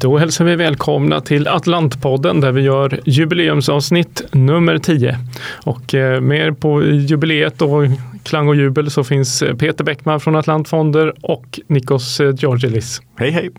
Då 0.00 0.18
hälsar 0.18 0.44
vi 0.44 0.56
välkomna 0.56 1.20
till 1.20 1.48
Atlantpodden 1.48 2.40
där 2.40 2.52
vi 2.52 2.60
gör 2.60 3.00
jubileumsavsnitt 3.04 4.22
nummer 4.32 4.78
10. 4.78 5.18
Och 5.64 5.94
eh, 5.94 6.20
med 6.20 6.60
på 6.60 6.84
jubileet 6.84 7.62
och 7.62 7.82
klang 8.22 8.48
och 8.48 8.56
jubel 8.56 8.90
så 8.90 9.04
finns 9.04 9.42
Peter 9.58 9.84
Bäckman 9.84 10.20
från 10.20 10.36
Atlantfonder 10.36 11.14
och 11.22 11.60
Nikos 11.66 12.20
Georgelis. 12.20 13.02
Hej 13.16 13.30
hej! 13.30 13.50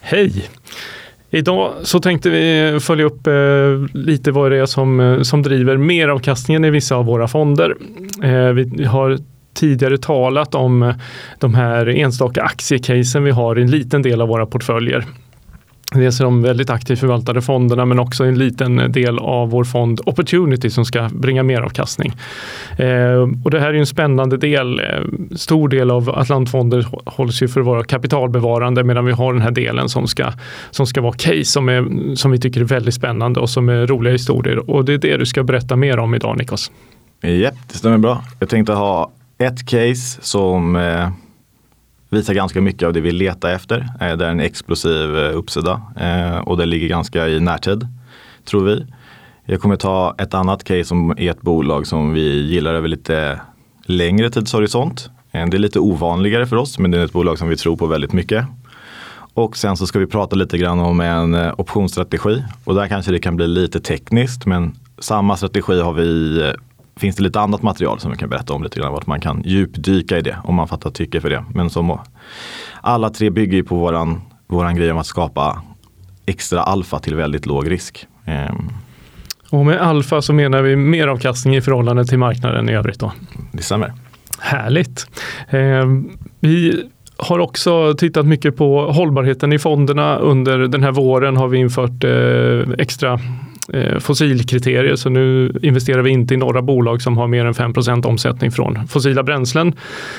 Hej! 0.00 0.48
Idag 1.30 1.72
så 1.82 2.00
tänkte 2.00 2.30
vi 2.30 2.78
följa 2.80 3.04
upp 3.04 3.26
eh, 3.26 3.34
lite 3.92 4.30
vad 4.30 4.50
det 4.50 4.56
är 4.58 4.66
som, 4.66 5.00
eh, 5.00 5.22
som 5.22 5.42
driver 5.42 5.76
meravkastningen 5.76 6.64
i 6.64 6.70
vissa 6.70 6.96
av 6.96 7.04
våra 7.04 7.28
fonder. 7.28 7.76
Eh, 8.22 8.48
vi 8.48 8.84
har 8.84 9.18
tidigare 9.54 9.98
talat 9.98 10.54
om 10.54 10.94
de 11.38 11.54
här 11.54 11.88
enstaka 11.88 12.42
aktiecasen 12.42 13.24
vi 13.24 13.30
har 13.30 13.58
i 13.58 13.62
en 13.62 13.70
liten 13.70 14.02
del 14.02 14.20
av 14.20 14.28
våra 14.28 14.46
portföljer. 14.46 15.04
Dels 15.94 16.20
är 16.20 16.24
de 16.24 16.42
väldigt 16.42 16.70
aktivt 16.70 16.98
förvaltade 16.98 17.42
fonderna 17.42 17.84
men 17.84 17.98
också 17.98 18.24
en 18.24 18.38
liten 18.38 18.92
del 18.92 19.18
av 19.18 19.50
vår 19.50 19.64
fond 19.64 20.00
Opportunity 20.06 20.70
som 20.70 20.84
ska 20.84 21.08
bringa 21.12 21.42
mer 21.42 21.60
avkastning. 21.60 22.12
Eh, 22.78 23.28
och 23.44 23.50
det 23.50 23.60
här 23.60 23.68
är 23.68 23.74
en 23.74 23.86
spännande 23.86 24.36
del. 24.36 24.80
Eh, 24.80 24.84
stor 25.36 25.68
del 25.68 25.90
av 25.90 26.10
Atlantfonder 26.10 26.86
hålls 27.04 27.42
ju 27.42 27.48
för 27.48 27.60
att 27.60 27.66
vara 27.66 27.84
kapitalbevarande 27.84 28.84
medan 28.84 29.04
vi 29.04 29.12
har 29.12 29.32
den 29.32 29.42
här 29.42 29.50
delen 29.50 29.88
som 29.88 30.06
ska, 30.06 30.32
som 30.70 30.86
ska 30.86 31.00
vara 31.00 31.12
case 31.12 31.44
som, 31.44 31.68
är, 31.68 32.14
som 32.14 32.30
vi 32.30 32.38
tycker 32.38 32.60
är 32.60 32.64
väldigt 32.64 32.94
spännande 32.94 33.40
och 33.40 33.50
som 33.50 33.68
är 33.68 33.86
roliga 33.86 34.12
historier. 34.12 34.70
Och 34.70 34.84
det 34.84 34.94
är 34.94 34.98
det 34.98 35.16
du 35.16 35.26
ska 35.26 35.42
berätta 35.42 35.76
mer 35.76 35.98
om 35.98 36.14
idag 36.14 36.38
Nikos. 36.38 36.70
Ja, 37.20 37.50
det 37.72 37.78
stämmer 37.78 37.98
bra. 37.98 38.24
Jag 38.38 38.48
tänkte 38.48 38.72
ha 38.72 39.10
ett 39.38 39.66
case 39.66 40.18
som 40.22 40.76
eh 40.76 41.08
visar 42.14 42.34
ganska 42.34 42.60
mycket 42.60 42.86
av 42.86 42.92
det 42.92 43.00
vi 43.00 43.12
letar 43.12 43.50
efter. 43.52 43.78
Eh, 44.00 44.16
det 44.16 44.26
är 44.26 44.30
en 44.30 44.40
explosiv 44.40 45.18
eh, 45.18 45.36
uppsida 45.36 45.82
eh, 46.00 46.38
och 46.38 46.56
det 46.56 46.66
ligger 46.66 46.88
ganska 46.88 47.28
i 47.28 47.40
närtid, 47.40 47.88
tror 48.44 48.64
vi. 48.64 48.86
Jag 49.44 49.60
kommer 49.60 49.76
ta 49.76 50.14
ett 50.18 50.34
annat 50.34 50.64
case 50.64 50.84
som 50.84 51.10
är 51.10 51.30
ett 51.30 51.40
bolag 51.40 51.86
som 51.86 52.12
vi 52.12 52.42
gillar 52.42 52.74
över 52.74 52.88
lite 52.88 53.40
längre 53.84 54.30
tidshorisont. 54.30 55.10
Det 55.32 55.38
är 55.38 55.58
lite 55.58 55.78
ovanligare 55.78 56.46
för 56.46 56.56
oss 56.56 56.78
men 56.78 56.90
det 56.90 56.98
är 56.98 57.04
ett 57.04 57.12
bolag 57.12 57.38
som 57.38 57.48
vi 57.48 57.56
tror 57.56 57.76
på 57.76 57.86
väldigt 57.86 58.12
mycket. 58.12 58.46
Och 59.34 59.56
sen 59.56 59.76
så 59.76 59.86
ska 59.86 59.98
vi 59.98 60.06
prata 60.06 60.36
lite 60.36 60.58
grann 60.58 60.80
om 60.80 61.00
en 61.00 61.52
optionsstrategi 61.56 62.44
och 62.64 62.74
där 62.74 62.88
kanske 62.88 63.12
det 63.12 63.18
kan 63.18 63.36
bli 63.36 63.46
lite 63.46 63.80
tekniskt 63.80 64.46
men 64.46 64.72
samma 64.98 65.36
strategi 65.36 65.80
har 65.80 65.92
vi 65.92 66.52
finns 66.96 67.16
det 67.16 67.22
lite 67.22 67.40
annat 67.40 67.62
material 67.62 68.00
som 68.00 68.10
vi 68.10 68.16
kan 68.16 68.28
berätta 68.28 68.52
om 68.52 68.62
lite 68.62 68.80
grann. 68.80 68.92
Vart 68.92 69.06
man 69.06 69.20
kan 69.20 69.42
djupdyka 69.44 70.18
i 70.18 70.22
det 70.22 70.36
om 70.44 70.54
man 70.54 70.68
fattar 70.68 70.90
tycke 70.90 71.20
för 71.20 71.30
det. 71.30 71.44
Men 71.54 71.70
som 71.70 71.98
alla 72.80 73.10
tre 73.10 73.30
bygger 73.30 73.56
ju 73.56 73.64
på 73.64 73.76
våran, 73.76 74.20
våran 74.46 74.76
grej 74.76 74.92
om 74.92 74.98
att 74.98 75.06
skapa 75.06 75.62
extra 76.26 76.62
alfa 76.62 76.98
till 76.98 77.14
väldigt 77.14 77.46
låg 77.46 77.70
risk. 77.70 78.06
Ehm. 78.24 78.68
Och 79.50 79.66
med 79.66 79.80
alfa 79.80 80.22
så 80.22 80.32
menar 80.32 80.62
vi 80.62 80.76
mer 80.76 81.08
avkastning 81.08 81.56
i 81.56 81.60
förhållande 81.60 82.04
till 82.04 82.18
marknaden 82.18 82.68
i 82.68 82.72
övrigt 82.72 83.00
då? 83.00 83.12
Det 83.52 83.62
stämmer. 83.62 83.92
Härligt. 84.38 85.06
Ehm, 85.50 86.10
vi 86.40 86.84
har 87.16 87.38
också 87.38 87.94
tittat 87.94 88.26
mycket 88.26 88.56
på 88.56 88.92
hållbarheten 88.92 89.52
i 89.52 89.58
fonderna. 89.58 90.16
Under 90.16 90.58
den 90.58 90.82
här 90.82 90.92
våren 90.92 91.36
har 91.36 91.48
vi 91.48 91.58
infört 91.58 92.04
eh, 92.04 92.74
extra 92.78 93.20
Eh, 93.72 93.98
fossilkriterier. 93.98 94.96
Så 94.96 95.08
nu 95.08 95.52
investerar 95.62 96.02
vi 96.02 96.10
inte 96.10 96.34
i 96.34 96.36
några 96.36 96.62
bolag 96.62 97.02
som 97.02 97.18
har 97.18 97.26
mer 97.26 97.44
än 97.44 97.54
5% 97.54 98.06
omsättning 98.06 98.50
från 98.50 98.88
fossila 98.88 99.22
bränslen. 99.22 99.72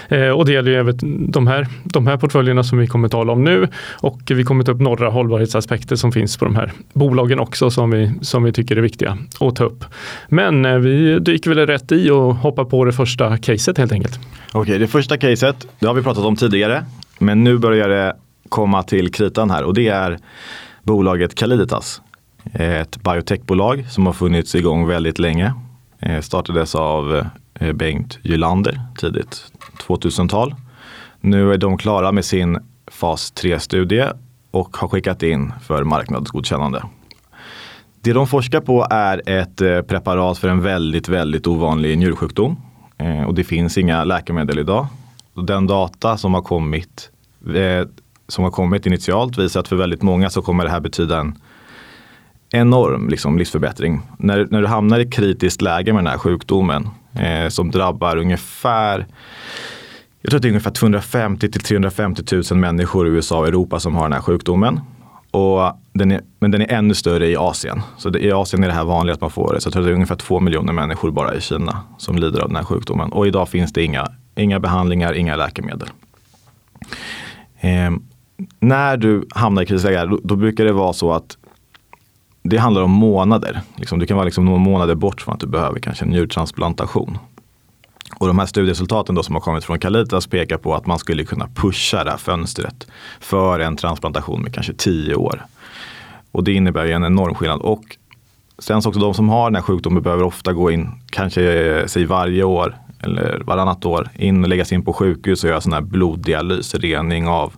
Eh, 0.10 0.30
och 0.30 0.46
det 0.46 0.52
gäller 0.52 0.72
ju 0.72 0.78
även 0.78 0.98
de 1.32 1.48
här, 1.48 1.68
de 1.84 2.08
här 2.08 2.18
portföljerna 2.18 2.64
som 2.64 2.78
vi 2.78 2.88
kommer 2.88 3.08
tala 3.08 3.34
om 3.34 3.44
nu. 3.44 3.68
Och 3.92 4.22
vi 4.28 4.44
kommer 4.44 4.64
ta 4.64 4.72
upp 4.72 4.82
några 4.82 5.10
hållbarhetsaspekter 5.10 5.96
som 5.96 6.12
finns 6.12 6.38
på 6.38 6.46
de 6.46 6.56
här 6.56 6.72
bolagen 6.94 7.40
också 7.40 7.72
som 7.72 7.92
vi, 7.92 8.12
som 8.22 8.44
vi 8.44 8.54
tycker 8.54 8.76
är 8.76 8.82
viktiga 8.82 9.18
att 9.40 9.56
ta 9.56 9.64
upp. 9.64 9.86
Men 10.30 10.66
eh, 10.66 10.76
vi 10.76 11.20
dyker 11.20 11.50
väl 11.50 11.68
rätt 11.68 11.92
i 11.92 12.10
och 12.10 12.36
hoppar 12.36 12.66
på 12.66 12.86
det 12.86 12.94
första 12.94 13.38
caset 13.38 13.78
helt 13.78 13.92
enkelt. 13.92 14.20
Okej, 14.52 14.80
det 14.80 14.88
första 14.88 15.18
caset, 15.18 15.68
det 15.80 15.88
har 15.88 15.94
vi 15.94 16.02
pratat 16.02 16.24
om 16.24 16.36
tidigare. 16.36 16.86
Men 17.20 17.44
nu 17.44 17.58
börjar 17.58 17.90
det 17.90 18.16
komma 18.50 18.84
till 18.84 19.12
kritan 19.12 19.50
här 19.50 19.64
och 19.64 19.74
det 19.74 19.88
är 19.88 20.18
bolaget 20.84 21.36
Caliditas. 21.36 22.02
Ett 22.54 23.04
biotechbolag 23.04 23.86
som 23.90 24.06
har 24.06 24.14
funnits 24.14 24.56
igång 24.56 24.88
väldigt 24.88 25.20
länge. 25.20 25.54
Eh, 26.00 26.22
startades 26.22 26.76
av 26.76 27.26
eh, 27.60 27.74
Bengt 27.74 28.20
Gylander 28.24 28.82
tidigt 28.98 29.52
2000-tal. 29.88 30.56
Nu 31.22 31.54
är 31.54 31.58
de 31.58 31.78
klara 31.78 32.12
med 32.12 32.26
sin 32.26 32.60
fas 32.88 33.34
3-studie 33.36 34.08
och 34.52 34.78
har 34.78 34.88
skickat 34.88 35.24
in 35.24 35.54
för 35.62 35.84
marknadsgodkännande. 35.84 36.84
Det 38.02 38.14
de 38.14 38.28
forskar 38.28 38.62
på 38.62 38.88
är 38.90 39.30
ett 39.30 39.62
eh, 39.62 39.82
preparat 39.82 40.38
för 40.38 40.48
en 40.48 40.62
väldigt, 40.62 41.10
väldigt 41.10 41.48
ovanlig 41.48 41.98
njursjukdom. 41.98 42.58
Eh, 42.98 43.24
och 43.24 43.34
det 43.34 43.44
finns 43.44 43.78
inga 43.78 44.04
läkemedel 44.04 44.60
idag. 44.60 44.88
Den 45.34 45.68
data 45.68 46.18
som 46.18 46.34
har 46.34 46.42
kommit, 46.42 47.10
eh, 47.56 47.88
som 48.28 48.44
har 48.44 48.52
kommit 48.52 48.86
initialt 48.86 49.38
visar 49.38 49.60
att 49.60 49.68
för 49.68 49.76
väldigt 49.76 50.02
många 50.02 50.30
så 50.30 50.42
kommer 50.42 50.64
det 50.64 50.70
här 50.70 50.80
betyda 50.80 51.20
en 51.20 51.36
enorm 52.52 53.10
liksom, 53.10 53.38
livsförbättring. 53.38 54.02
När, 54.18 54.48
när 54.52 54.62
du 54.62 54.68
hamnar 54.68 55.00
i 55.00 55.06
kritiskt 55.06 55.62
läge 55.62 55.94
med 55.94 56.04
den 56.04 56.12
här 56.12 56.18
sjukdomen 56.18 56.90
eh, 57.20 57.50
som 57.50 57.72
drabbar 57.72 58.18
ungefär 58.18 59.06
jag 60.26 60.30
tror 60.30 60.38
att 60.38 60.42
det 60.42 60.48
är 60.48 60.50
ungefär 60.50 60.72
250 60.72 61.52
till 61.52 61.62
350 61.62 62.36
000 62.52 62.60
människor 62.60 63.08
i 63.08 63.10
USA 63.10 63.40
och 63.40 63.48
Europa 63.48 63.80
som 63.80 63.96
har 63.96 64.04
den 64.04 64.14
här 64.14 64.22
sjukdomen. 64.22 64.80
Och 65.32 65.74
den 65.94 66.12
är, 66.12 66.22
men 66.40 66.52
den 66.52 66.62
är 66.62 66.72
ännu 66.72 66.94
större 66.94 67.28
i 67.28 67.36
Asien. 67.36 67.82
Så 67.98 68.10
det, 68.10 68.20
i 68.20 68.32
Asien 68.32 68.64
är 68.64 68.68
det 68.68 68.74
här 68.74 68.84
vanligt 68.84 69.14
att 69.14 69.22
man 69.22 69.30
får 69.30 69.54
det. 69.54 69.62
Så 69.62 69.68
jag 69.68 69.74
tror 69.74 69.84
att 69.84 69.88
det 69.88 69.92
är 69.92 69.96
ungefär 69.96 70.16
två 70.16 70.40
miljoner 70.40 70.74
människor 70.74 71.12
bara 71.12 71.36
i 71.36 71.42
Kina 71.42 71.82
som 71.98 72.18
lider 72.18 72.40
av 72.40 72.48
den 72.48 72.56
här 72.56 72.64
sjukdomen. 72.64 73.12
Och 73.12 73.28
idag 73.28 73.50
finns 73.50 73.74
det 73.74 73.84
inga, 73.84 74.08
inga 74.36 74.60
behandlingar, 74.60 75.14
inga 75.14 75.36
läkemedel. 75.36 75.90
Eh, 77.60 77.92
när 78.60 78.98
du 78.98 79.28
hamnar 79.32 79.62
i 79.62 79.66
krisläge, 79.66 80.06
då, 80.06 80.20
då 80.24 80.36
brukar 80.36 80.66
det 80.66 80.74
vara 80.74 80.94
så 80.94 81.14
att 81.14 81.38
det 82.50 82.58
handlar 82.58 82.82
om 82.82 82.92
månader. 82.92 83.62
Liksom, 83.76 84.00
du 84.00 84.06
kan 84.06 84.18
vara 84.18 84.26
liksom 84.26 84.46
några 84.46 84.58
månader 84.58 84.96
bort 84.96 85.22
från 85.22 85.34
att 85.34 85.40
du 85.40 85.48
behöver 85.48 85.80
kanske 85.80 86.06
en 86.06 86.12
njurtransplantation. 86.12 87.18
Och 88.18 88.28
de 88.28 88.40
här 88.40 88.46
studieresultaten 88.46 89.16
då 89.16 89.24
som 89.24 89.36
har 89.36 89.42
kommit 89.42 89.64
från 89.64 89.80
Calitas 89.80 90.28
pekar 90.28 90.58
på 90.58 90.76
att 90.76 90.86
man 90.86 91.00
skulle 91.00 91.24
kunna 91.24 91.48
pusha 91.56 92.04
det 92.04 92.12
här 92.12 92.18
fönstret 92.18 92.88
för 93.20 93.60
en 93.60 93.76
transplantation 93.76 94.42
med 94.42 94.54
kanske 94.54 94.74
tio 94.74 95.16
år. 95.16 95.46
Och 96.32 96.44
det 96.44 96.54
innebär 96.54 96.86
ju 96.86 96.92
en 96.92 97.04
enorm 97.04 97.36
skillnad. 97.36 97.62
Och 97.62 97.98
sen 98.60 98.82
så 98.82 98.90
också 98.90 99.02
de 99.02 99.14
som 99.14 99.30
har 99.30 99.50
den 99.50 99.56
här 99.56 99.62
sjukdomen 99.62 100.04
behöver 100.04 100.24
ofta 100.24 100.54
gå 100.54 100.72
in, 100.72 100.90
kanske 101.10 101.42
eh, 101.42 101.86
säg 101.86 102.06
varje 102.06 102.44
år, 102.44 102.76
eller 103.06 103.42
varannat 103.46 103.86
år 103.86 104.10
in 104.16 104.44
och 104.44 104.50
läggas 104.50 104.72
in 104.72 104.86
på 104.86 104.94
sjukhus 104.94 105.44
och 105.44 105.50
göra 105.50 105.62
sån 105.62 105.74
här 105.74 105.82
bloddialys, 105.82 106.76
rening 106.76 107.28
av, 107.28 107.54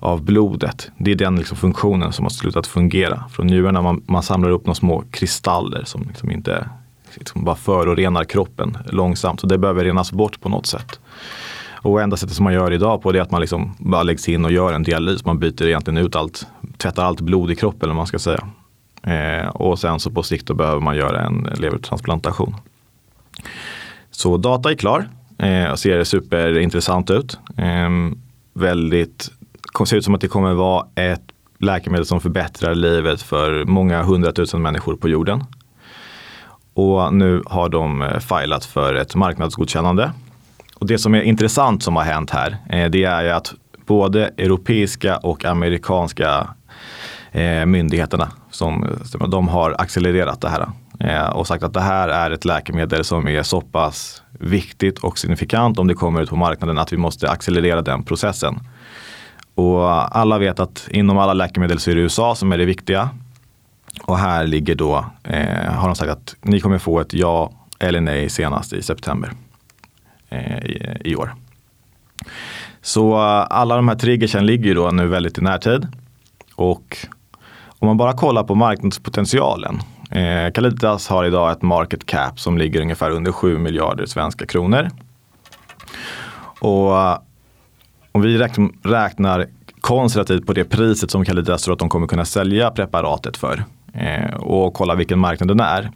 av 0.00 0.22
blodet. 0.22 0.90
Det 0.98 1.10
är 1.10 1.14
den 1.14 1.36
liksom 1.36 1.56
funktionen 1.56 2.12
som 2.12 2.24
har 2.24 2.30
slutat 2.30 2.66
fungera. 2.66 3.24
Från 3.30 3.46
njurarna 3.46 3.82
man, 3.82 4.02
man 4.06 4.22
samlar 4.22 4.50
upp 4.50 4.66
några 4.66 4.74
små 4.74 5.04
kristaller 5.10 5.84
som 5.84 6.02
liksom 6.08 6.30
inte 6.30 6.68
liksom 7.14 7.44
bara 7.44 7.56
förorenar 7.56 8.24
kroppen 8.24 8.78
långsamt. 8.86 9.40
Så 9.40 9.46
det 9.46 9.58
behöver 9.58 9.84
renas 9.84 10.12
bort 10.12 10.40
på 10.40 10.48
något 10.48 10.66
sätt. 10.66 11.00
Och 11.82 12.02
enda 12.02 12.16
sättet 12.16 12.36
som 12.36 12.44
man 12.44 12.52
gör 12.52 12.72
idag 12.72 13.02
på 13.02 13.12
det 13.12 13.18
är 13.18 13.22
att 13.22 13.30
man 13.30 13.40
liksom 13.40 13.74
bara 13.78 14.02
läggs 14.02 14.28
in 14.28 14.44
och 14.44 14.52
gör 14.52 14.72
en 14.72 14.82
dialys. 14.82 15.24
Man 15.24 15.38
byter 15.38 15.66
egentligen 15.66 15.98
ut 15.98 16.16
allt, 16.16 16.46
tvättar 16.76 17.04
allt 17.04 17.20
blod 17.20 17.50
i 17.50 17.56
kroppen 17.56 17.82
eller 17.82 17.94
man 17.94 18.06
ska 18.06 18.18
säga. 18.18 18.48
Eh, 19.02 19.48
och 19.48 19.78
sen 19.78 20.00
så 20.00 20.10
på 20.10 20.22
sikt 20.22 20.46
då 20.46 20.54
behöver 20.54 20.80
man 20.80 20.96
göra 20.96 21.20
en 21.20 21.48
levertransplantation. 21.58 22.54
Så 24.18 24.36
data 24.36 24.70
är 24.70 24.74
klar 24.74 25.08
eh, 25.38 25.70
och 25.70 25.78
ser 25.78 26.04
superintressant 26.04 27.10
ut. 27.10 27.38
Eh, 27.56 27.88
väldigt, 28.52 29.30
ser 29.86 29.96
ut 29.96 30.04
som 30.04 30.14
att 30.14 30.20
det 30.20 30.28
kommer 30.28 30.54
vara 30.54 30.86
ett 30.94 31.22
läkemedel 31.58 32.06
som 32.06 32.20
förbättrar 32.20 32.74
livet 32.74 33.22
för 33.22 33.64
många 33.64 34.02
hundratusen 34.02 34.62
människor 34.62 34.96
på 34.96 35.08
jorden. 35.08 35.44
Och 36.74 37.14
nu 37.14 37.42
har 37.46 37.68
de 37.68 38.02
eh, 38.02 38.18
filat 38.18 38.64
för 38.64 38.94
ett 38.94 39.14
marknadsgodkännande. 39.14 40.12
Och 40.74 40.86
det 40.86 40.98
som 40.98 41.14
är 41.14 41.22
intressant 41.22 41.82
som 41.82 41.96
har 41.96 42.04
hänt 42.04 42.30
här, 42.30 42.56
eh, 42.70 42.90
det 42.90 43.04
är 43.04 43.32
att 43.32 43.54
både 43.86 44.26
europeiska 44.26 45.16
och 45.16 45.44
amerikanska 45.44 46.48
eh, 47.32 47.66
myndigheterna 47.66 48.30
som, 48.50 48.86
de 49.28 49.48
har 49.48 49.74
accelererat 49.78 50.40
det 50.40 50.48
här. 50.48 50.68
Eh, 51.00 51.28
och 51.28 51.46
sagt 51.46 51.64
att 51.64 51.74
det 51.74 51.80
här 51.80 52.08
är 52.08 52.30
ett 52.30 52.44
läkemedel 52.44 53.04
som 53.04 53.28
är 53.28 53.42
så 53.42 53.60
pass 53.60 54.22
viktigt 54.30 54.98
och 54.98 55.18
signifikant 55.18 55.78
om 55.78 55.86
det 55.86 55.94
kommer 55.94 56.22
ut 56.22 56.30
på 56.30 56.36
marknaden 56.36 56.78
att 56.78 56.92
vi 56.92 56.96
måste 56.96 57.30
accelerera 57.30 57.82
den 57.82 58.02
processen. 58.02 58.60
Och 59.54 60.16
alla 60.16 60.38
vet 60.38 60.60
att 60.60 60.88
inom 60.90 61.18
alla 61.18 61.32
läkemedel 61.32 61.78
så 61.78 61.90
är 61.90 61.94
det 61.94 62.00
USA 62.00 62.34
som 62.34 62.52
är 62.52 62.58
det 62.58 62.64
viktiga. 62.64 63.10
Och 64.04 64.18
här 64.18 64.46
ligger 64.46 64.74
då, 64.74 65.04
eh, 65.24 65.72
har 65.72 65.86
de 65.86 65.94
sagt 65.94 66.10
att 66.10 66.36
ni 66.42 66.60
kommer 66.60 66.78
få 66.78 67.00
ett 67.00 67.14
ja 67.14 67.52
eller 67.78 68.00
nej 68.00 68.28
senast 68.28 68.72
i 68.72 68.82
september 68.82 69.32
eh, 70.28 70.58
i, 70.58 70.98
i, 71.04 71.16
år. 71.16 71.34
Så 72.82 73.12
eh, 73.12 73.46
alla 73.50 73.76
de 73.76 73.88
här 73.88 73.94
triggersen 73.94 74.46
ligger 74.46 74.64
ju 74.64 74.74
då 74.74 74.90
nu 74.90 75.06
väldigt 75.06 75.38
i 75.38 75.40
närtid. 75.40 75.88
Och 76.54 76.96
om 77.78 77.86
man 77.86 77.96
bara 77.96 78.12
kollar 78.12 78.44
på 78.44 78.54
marknadspotentialen. 78.54 79.80
Eh, 80.10 80.52
Caliditas 80.52 81.08
har 81.08 81.24
idag 81.24 81.52
ett 81.52 81.62
market 81.62 82.06
cap 82.06 82.40
som 82.40 82.58
ligger 82.58 82.80
ungefär 82.80 83.10
under 83.10 83.32
7 83.32 83.58
miljarder 83.58 84.06
svenska 84.06 84.46
kronor. 84.46 84.88
Och 86.60 86.96
eh, 86.96 87.18
om 88.12 88.22
vi 88.22 88.38
räknar 88.82 89.46
konservativt 89.80 90.46
på 90.46 90.52
det 90.52 90.64
priset 90.64 91.10
som 91.10 91.24
Caliditas 91.24 91.62
tror 91.62 91.72
att 91.72 91.78
de 91.78 91.88
kommer 91.88 92.06
kunna 92.06 92.24
sälja 92.24 92.70
preparatet 92.70 93.36
för 93.36 93.64
eh, 93.92 94.34
och 94.34 94.74
kolla 94.74 94.94
vilken 94.94 95.18
marknad 95.18 95.48
den 95.48 95.60
är 95.60 95.90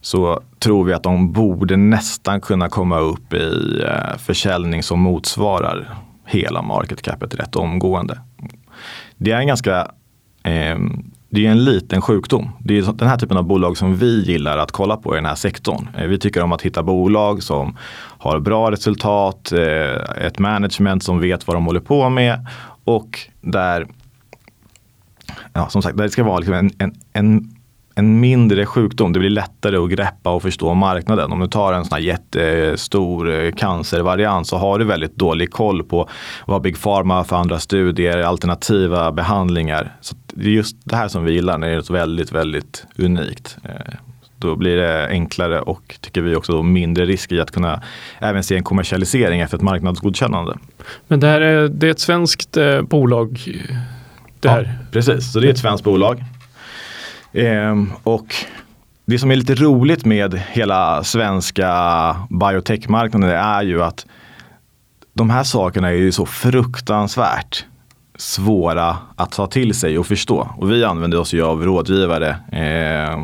så 0.00 0.42
tror 0.58 0.84
vi 0.84 0.92
att 0.92 1.02
de 1.02 1.32
borde 1.32 1.76
nästan 1.76 2.40
kunna 2.40 2.68
komma 2.68 2.98
upp 2.98 3.32
i 3.34 3.82
eh, 3.86 4.16
försäljning 4.18 4.82
som 4.82 5.00
motsvarar 5.00 5.94
hela 6.26 6.62
market 6.62 7.02
capet 7.02 7.34
rätt 7.34 7.56
omgående. 7.56 8.20
Det 9.16 9.30
är 9.30 9.38
en 9.38 9.46
ganska 9.46 9.90
eh, 10.42 10.78
det 11.34 11.46
är 11.46 11.50
en 11.50 11.64
liten 11.64 12.02
sjukdom. 12.02 12.50
Det 12.58 12.78
är 12.78 12.92
den 12.92 13.08
här 13.08 13.16
typen 13.16 13.36
av 13.36 13.44
bolag 13.44 13.76
som 13.76 13.96
vi 13.96 14.24
gillar 14.24 14.58
att 14.58 14.72
kolla 14.72 14.96
på 14.96 15.14
i 15.14 15.16
den 15.16 15.26
här 15.26 15.34
sektorn. 15.34 15.88
Eh, 15.98 16.06
vi 16.06 16.18
tycker 16.18 16.42
om 16.42 16.52
att 16.52 16.62
hitta 16.62 16.82
bolag 16.82 17.42
som 17.42 17.76
har 18.18 18.40
bra 18.40 18.70
resultat, 18.70 19.52
eh, 19.52 20.26
ett 20.26 20.38
management 20.38 21.02
som 21.02 21.20
vet 21.20 21.46
vad 21.46 21.56
de 21.56 21.66
håller 21.66 21.80
på 21.80 22.08
med 22.08 22.46
och 22.84 23.20
där, 23.40 23.86
ja, 25.52 25.68
som 25.68 25.82
sagt, 25.82 25.96
där 25.96 26.04
det 26.04 26.10
ska 26.10 26.24
vara 26.24 26.38
liksom 26.38 26.54
en, 26.54 26.70
en, 26.78 26.94
en 27.12 27.53
en 27.94 28.20
mindre 28.20 28.66
sjukdom. 28.66 29.12
Det 29.12 29.18
blir 29.18 29.30
lättare 29.30 29.76
att 29.76 29.90
greppa 29.90 30.30
och 30.30 30.42
förstå 30.42 30.74
marknaden. 30.74 31.32
Om 31.32 31.40
du 31.40 31.46
tar 31.46 31.72
en 31.72 31.84
sån 31.84 31.96
här 31.96 32.02
jättestor 32.02 33.34
eh, 33.34 33.52
cancervariant 33.52 34.46
så 34.46 34.56
har 34.56 34.78
du 34.78 34.84
väldigt 34.84 35.16
dålig 35.16 35.50
koll 35.50 35.82
på 35.82 36.08
vad 36.46 36.62
Big 36.62 36.82
Pharma 36.82 37.14
har 37.14 37.24
för 37.24 37.36
andra 37.36 37.58
studier, 37.58 38.18
alternativa 38.18 39.12
behandlingar. 39.12 39.96
Så 40.00 40.16
det 40.26 40.46
är 40.46 40.50
just 40.50 40.76
det 40.84 40.96
här 40.96 41.08
som 41.08 41.24
vi 41.24 41.32
gillar 41.32 41.58
när 41.58 41.68
det 41.68 41.74
är 41.74 41.80
så 41.80 41.92
väldigt, 41.92 42.32
väldigt 42.32 42.86
unikt. 42.98 43.56
Eh, 43.64 43.94
då 44.38 44.56
blir 44.56 44.76
det 44.76 45.08
enklare 45.08 45.60
och 45.60 45.94
tycker 46.00 46.22
vi 46.22 46.36
också 46.36 46.62
mindre 46.62 47.06
risk 47.06 47.32
i 47.32 47.40
att 47.40 47.50
kunna 47.50 47.82
även 48.18 48.42
se 48.42 48.56
en 48.56 48.64
kommersialisering 48.64 49.40
efter 49.40 49.56
ett 49.56 49.62
marknadsgodkännande. 49.62 50.58
Men 51.08 51.20
det 51.20 51.26
här 51.26 51.40
är, 51.40 51.68
det 51.68 51.86
är 51.86 51.90
ett 51.90 52.00
svenskt 52.00 52.56
eh, 52.56 52.82
bolag? 52.82 53.40
Det 54.40 54.48
här. 54.48 54.62
Ja, 54.62 54.86
precis, 54.92 55.32
så 55.32 55.40
det 55.40 55.46
är 55.46 55.50
ett 55.50 55.58
svenskt 55.58 55.84
bolag. 55.84 56.24
Ehm, 57.34 57.92
och 58.02 58.34
det 59.06 59.18
som 59.18 59.30
är 59.30 59.36
lite 59.36 59.54
roligt 59.54 60.04
med 60.04 60.34
hela 60.34 61.04
svenska 61.04 62.16
biotechmarknaden 62.30 63.30
är 63.30 63.62
ju 63.62 63.82
att 63.82 64.06
de 65.12 65.30
här 65.30 65.44
sakerna 65.44 65.88
är 65.88 65.92
ju 65.92 66.12
så 66.12 66.26
fruktansvärt 66.26 67.64
svåra 68.16 68.96
att 69.16 69.32
ta 69.32 69.46
till 69.46 69.74
sig 69.74 69.98
och 69.98 70.06
förstå. 70.06 70.48
Och 70.56 70.70
vi 70.70 70.84
använder 70.84 71.20
oss 71.20 71.32
ju 71.32 71.42
av 71.42 71.64
rådgivare, 71.64 72.36
eh, 72.52 73.18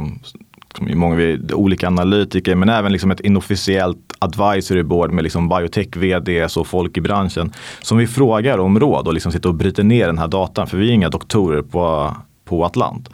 många 0.81 1.39
olika 1.53 1.87
analytiker, 1.87 2.55
men 2.55 2.69
även 2.69 2.93
liksom 2.93 3.11
ett 3.11 3.21
inofficiellt 3.21 3.99
advisory 4.19 4.83
board 4.83 5.11
med 5.12 5.25
liksom 5.25 5.49
biotech 5.49 5.97
vds 5.97 6.57
och 6.57 6.67
folk 6.67 6.97
i 6.97 7.01
branschen 7.01 7.53
som 7.83 7.99
vi 7.99 8.07
frågar 8.07 8.59
om 8.59 8.81
råd 8.81 9.07
och 9.07 9.15
liksom 9.15 9.33
sitter 9.33 9.49
och 9.49 9.55
bryter 9.55 9.83
ner 9.83 10.07
den 10.07 10.19
här 10.19 10.29
datan. 10.29 10.67
För 10.67 10.79
vi 10.79 10.89
är 10.89 10.93
inga 10.93 11.09
doktorer 11.09 11.62
på, 11.62 12.17
på 12.45 12.65
Atlant. 12.65 13.09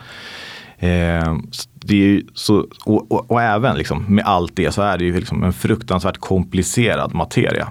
Eh, 0.78 1.34
det 1.74 2.16
är 2.16 2.22
så, 2.34 2.66
och, 2.84 3.12
och, 3.12 3.30
och, 3.30 3.42
även 3.42 3.76
liksom, 3.76 4.04
med 4.08 4.24
allt 4.24 4.56
det 4.56 4.72
så 4.72 4.82
är 4.82 4.98
det 4.98 5.04
ju 5.04 5.20
liksom 5.20 5.44
en 5.44 5.52
fruktansvärt 5.52 6.18
komplicerad 6.18 7.14
materia 7.14 7.68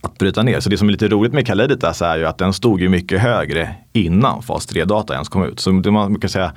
att 0.00 0.18
bryta 0.18 0.42
ner. 0.42 0.60
Så 0.60 0.70
det 0.70 0.78
som 0.78 0.88
är 0.88 0.92
lite 0.92 1.08
roligt 1.08 1.32
med 1.32 1.46
Caleditas 1.46 2.02
är 2.02 2.18
ju 2.18 2.26
att 2.26 2.38
den 2.38 2.52
stod 2.52 2.80
ju 2.80 2.88
mycket 2.88 3.20
högre 3.20 3.74
innan 3.92 4.42
fas 4.42 4.68
3-data 4.68 5.14
ens 5.14 5.28
kom 5.28 5.44
ut. 5.44 5.60
Så 5.60 5.70
det 5.70 5.90
man 5.90 6.20
kan 6.20 6.30
säga 6.30 6.52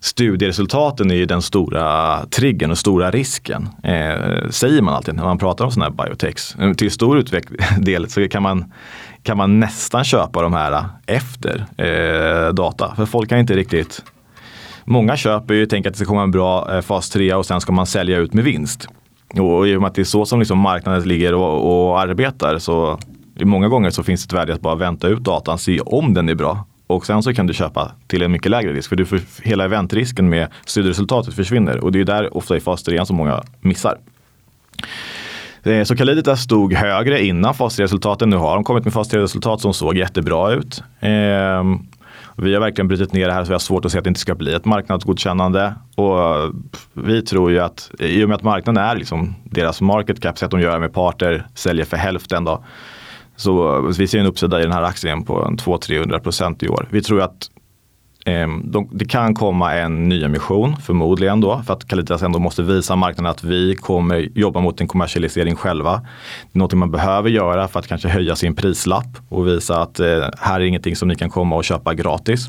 studieresultaten 0.00 1.10
är 1.10 1.14
ju 1.14 1.26
den 1.26 1.42
stora 1.42 2.18
triggern 2.26 2.70
och 2.70 2.78
stora 2.78 3.10
risken. 3.10 3.68
Eh, 3.82 4.48
säger 4.50 4.82
man 4.82 4.94
alltid 4.94 5.14
när 5.14 5.24
man 5.24 5.38
pratar 5.38 5.64
om 5.64 5.70
sådana 5.70 5.94
här 5.96 6.06
biotechs. 6.06 6.56
Till 6.76 6.90
stor 6.90 7.24
del 7.80 8.10
så 8.10 8.28
kan 8.28 8.42
man, 8.42 8.72
kan 9.22 9.36
man 9.36 9.60
nästan 9.60 10.04
köpa 10.04 10.42
de 10.42 10.52
här 10.52 10.84
efter 11.06 11.66
eh, 11.76 12.54
data. 12.54 12.94
För 12.96 13.06
folk 13.06 13.28
kan 13.28 13.38
inte 13.38 13.56
riktigt 13.56 14.02
Många 14.90 15.16
köper 15.16 15.54
ju 15.54 15.66
tänker 15.66 15.90
att 15.90 15.94
det 15.94 15.98
ska 15.98 16.06
komma 16.06 16.22
en 16.22 16.30
bra 16.30 16.74
eh, 16.74 16.80
fas 16.80 17.10
3 17.10 17.34
och 17.34 17.46
sen 17.46 17.60
ska 17.60 17.72
man 17.72 17.86
sälja 17.86 18.18
ut 18.18 18.32
med 18.32 18.44
vinst. 18.44 18.88
Och 19.38 19.68
i 19.68 19.76
och 19.76 19.80
med 19.80 19.88
att 19.88 19.94
det 19.94 20.02
är 20.02 20.04
så 20.04 20.26
som 20.26 20.38
liksom 20.38 20.58
marknaden 20.58 21.08
ligger 21.08 21.34
och, 21.34 21.90
och 21.90 22.00
arbetar 22.00 22.58
så 22.58 22.98
många 23.44 23.68
gånger 23.68 23.90
så 23.90 24.02
finns 24.02 24.26
det 24.26 24.34
ett 24.34 24.40
värde 24.40 24.54
att 24.54 24.60
bara 24.60 24.74
vänta 24.74 25.08
ut 25.08 25.18
datan, 25.18 25.58
se 25.58 25.80
om 25.80 26.14
den 26.14 26.28
är 26.28 26.34
bra 26.34 26.64
och 26.86 27.06
sen 27.06 27.22
så 27.22 27.34
kan 27.34 27.46
du 27.46 27.54
köpa 27.54 27.92
till 28.06 28.22
en 28.22 28.32
mycket 28.32 28.50
lägre 28.50 28.72
risk. 28.72 28.88
För 28.88 28.96
du 28.96 29.06
får, 29.06 29.20
hela 29.42 29.64
eventrisken 29.64 30.28
med 30.28 30.48
studieresultatet 30.66 31.34
försvinner 31.34 31.84
och 31.84 31.92
det 31.92 32.00
är 32.00 32.04
där 32.04 32.36
ofta 32.36 32.56
i 32.56 32.60
fas 32.60 32.82
3 32.82 33.06
som 33.06 33.16
många 33.16 33.42
missar. 33.60 33.98
Eh, 35.62 35.82
så 35.82 35.96
Caliditas 35.96 36.40
stod 36.40 36.72
högre 36.72 37.24
innan 37.24 37.54
fas 37.54 37.78
3-resultaten. 37.78 38.30
Nu 38.30 38.36
har 38.36 38.54
de 38.54 38.64
kommit 38.64 38.84
med 38.84 38.92
fas 38.92 39.12
3-resultat 39.12 39.60
som 39.60 39.74
såg 39.74 39.96
jättebra 39.96 40.52
ut. 40.52 40.82
Ehm, 41.00 41.78
vi 42.42 42.54
har 42.54 42.60
verkligen 42.60 42.88
brutit 42.88 43.12
ner 43.12 43.26
det 43.26 43.32
här 43.32 43.44
så 43.44 43.48
vi 43.48 43.54
har 43.54 43.58
svårt 43.58 43.84
att 43.84 43.92
se 43.92 43.98
att 43.98 44.04
det 44.04 44.08
inte 44.08 44.20
ska 44.20 44.34
bli 44.34 44.54
ett 44.54 44.64
marknadsgodkännande. 44.64 45.74
Och 45.94 46.54
vi 46.92 47.22
tror 47.22 47.50
ju 47.50 47.58
att 47.58 47.90
i 47.98 48.24
och 48.24 48.28
med 48.28 48.36
att 48.36 48.42
marknaden 48.42 48.84
är 48.84 48.96
liksom 48.96 49.34
deras 49.44 49.80
market 49.80 50.20
cap, 50.20 50.38
så 50.38 50.44
att 50.44 50.50
de 50.50 50.60
gör 50.60 50.78
med 50.78 50.92
parter, 50.92 51.46
säljer 51.54 51.84
för 51.84 51.96
hälften 51.96 52.44
då. 52.44 52.64
Så 53.36 53.80
vi 53.98 54.06
ser 54.06 54.18
en 54.18 54.26
uppsida 54.26 54.60
i 54.60 54.62
den 54.62 54.72
här 54.72 54.82
aktien 54.82 55.24
på 55.24 55.44
200-300 55.44 56.18
procent 56.18 56.62
i 56.62 56.68
år. 56.68 56.88
Vi 56.90 57.02
tror 57.02 57.20
att 57.20 57.50
Ehm, 58.26 58.62
de, 58.70 58.88
det 58.92 59.04
kan 59.04 59.34
komma 59.34 59.74
en 59.74 60.08
nyemission 60.08 60.76
förmodligen 60.76 61.40
då 61.40 61.62
för 61.66 61.72
att 61.72 61.88
Calitas 61.88 62.22
ändå 62.22 62.38
måste 62.38 62.62
visa 62.62 62.96
marknaden 62.96 63.30
att 63.30 63.44
vi 63.44 63.74
kommer 63.74 64.28
jobba 64.34 64.60
mot 64.60 64.80
en 64.80 64.88
kommersialisering 64.88 65.56
själva. 65.56 65.92
Det 65.92 66.56
är 66.56 66.58
någonting 66.58 66.78
man 66.78 66.90
behöver 66.90 67.30
göra 67.30 67.68
för 67.68 67.78
att 67.78 67.86
kanske 67.86 68.08
höja 68.08 68.36
sin 68.36 68.54
prislapp 68.54 69.18
och 69.28 69.46
visa 69.46 69.82
att 69.82 70.00
eh, 70.00 70.28
här 70.38 70.60
är 70.60 70.64
ingenting 70.64 70.96
som 70.96 71.08
ni 71.08 71.14
kan 71.14 71.30
komma 71.30 71.56
och 71.56 71.64
köpa 71.64 71.94
gratis. 71.94 72.46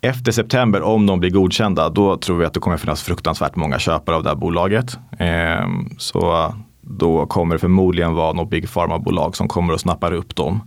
Efter 0.00 0.32
september, 0.32 0.82
om 0.82 1.06
de 1.06 1.20
blir 1.20 1.30
godkända, 1.30 1.88
då 1.88 2.16
tror 2.16 2.38
vi 2.38 2.44
att 2.44 2.54
det 2.54 2.60
kommer 2.60 2.76
finnas 2.76 3.02
fruktansvärt 3.02 3.56
många 3.56 3.78
köpare 3.78 4.16
av 4.16 4.22
det 4.22 4.28
här 4.28 4.36
bolaget. 4.36 4.98
Eh, 5.18 5.66
så 5.98 6.54
då 6.98 7.26
kommer 7.26 7.54
det 7.54 7.58
förmodligen 7.58 8.14
vara 8.14 8.32
något 8.32 8.50
Big 8.50 8.68
Pharma-bolag 8.68 9.36
som 9.36 9.48
kommer 9.48 9.74
att 9.74 9.80
snappa 9.80 10.10
upp 10.10 10.36
dem. 10.36 10.60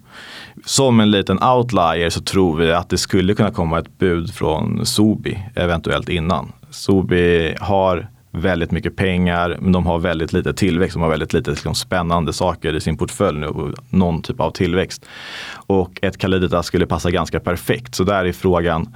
Som 0.66 1.00
en 1.00 1.12
liten 1.12 1.44
outlier 1.44 2.10
så 2.10 2.22
tror 2.22 2.58
vi 2.58 2.72
att 2.72 2.90
det 2.90 2.98
skulle 2.98 3.36
kunna 3.36 3.52
komma 3.52 3.80
ett 3.80 3.98
bud 3.98 4.34
från 4.34 4.86
Sobi 4.86 5.40
eventuellt 5.56 6.10
innan. 6.10 6.52
Sobi 6.70 7.56
har 7.60 8.08
väldigt 8.32 8.72
mycket 8.72 8.96
pengar 8.96 9.58
men 9.60 9.72
de 9.72 9.86
har 9.86 10.00
väldigt 10.00 10.34
lite 10.34 10.54
tillväxt. 10.54 10.94
De 10.94 11.02
har 11.04 11.10
väldigt 11.10 11.34
lite 11.34 11.52
liksom, 11.52 11.76
spännande 11.76 12.34
saker 12.34 12.74
i 12.74 12.82
sin 12.82 12.98
portfölj 12.98 13.40
nu. 13.40 13.74
Någon 13.90 14.22
typ 14.22 14.40
av 14.40 14.52
tillväxt. 14.52 15.06
Och 15.68 16.00
ett 16.02 16.18
Calidita 16.18 16.64
skulle 16.64 16.86
passa 16.86 17.12
ganska 17.12 17.40
perfekt. 17.40 17.96
Så 17.96 18.04
där 18.04 18.26
är 18.26 18.34
frågan 18.34 18.96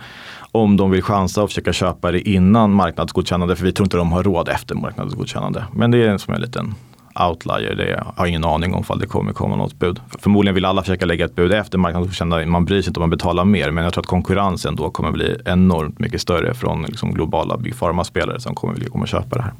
om 0.52 0.78
de 0.78 0.92
vill 0.92 1.04
chansa 1.04 1.44
och 1.44 1.50
försöka 1.50 1.74
köpa 1.74 2.12
det 2.12 2.30
innan 2.30 2.74
marknadsgodkännande. 2.74 3.56
För 3.56 3.66
vi 3.66 3.72
tror 3.72 3.86
inte 3.86 3.98
de 3.98 4.12
har 4.12 4.24
råd 4.24 4.50
efter 4.50 4.76
marknadsgodkännande. 4.76 5.66
Men 5.74 5.92
det 5.92 5.98
är 5.98 6.18
som 6.18 6.34
en 6.34 6.42
liten 6.42 6.76
outlier. 7.16 7.75
Det 7.75 7.89
jag 7.89 8.13
har 8.16 8.25
ingen 8.25 8.46
aning 8.46 8.74
om 8.74 8.82
ifall 8.82 9.00
det 9.00 9.06
kommer 9.06 9.34
komma 9.34 9.56
något 9.56 9.80
bud. 9.80 10.00
Förmodligen 10.20 10.56
vill 10.56 10.66
alla 10.66 10.82
försöka 10.82 11.06
lägga 11.06 11.25
ett 11.25 11.36
bud 11.36 11.54
efter 11.54 11.78
marknadsgodkända. 11.78 12.46
Man 12.46 12.66
bryr 12.66 12.82
sig 12.82 12.89
inte 12.89 13.00
om 13.00 13.01
man 13.01 13.10
betalar 13.10 13.46
mer. 13.46 13.72
Men 13.72 13.84
jag 13.84 13.94
tror 13.94 14.01
att 14.01 14.08
konkurrensen 14.08 14.75
då 14.75 14.89
kommer 14.89 15.12
bli 15.12 15.38
enormt 15.46 16.00
mycket 16.00 16.22
större 16.22 16.54
från 16.54 16.84
liksom 16.84 17.13
globala 17.13 17.58
Big 17.58 17.80
Pharma-spelare 17.80 18.39
som 18.39 18.56
kommer 18.56 18.74
vilja 18.74 18.89
komma 18.89 19.01
och 19.01 19.08
köpa 19.08 19.36
det 19.36 19.42
här. 19.42 19.54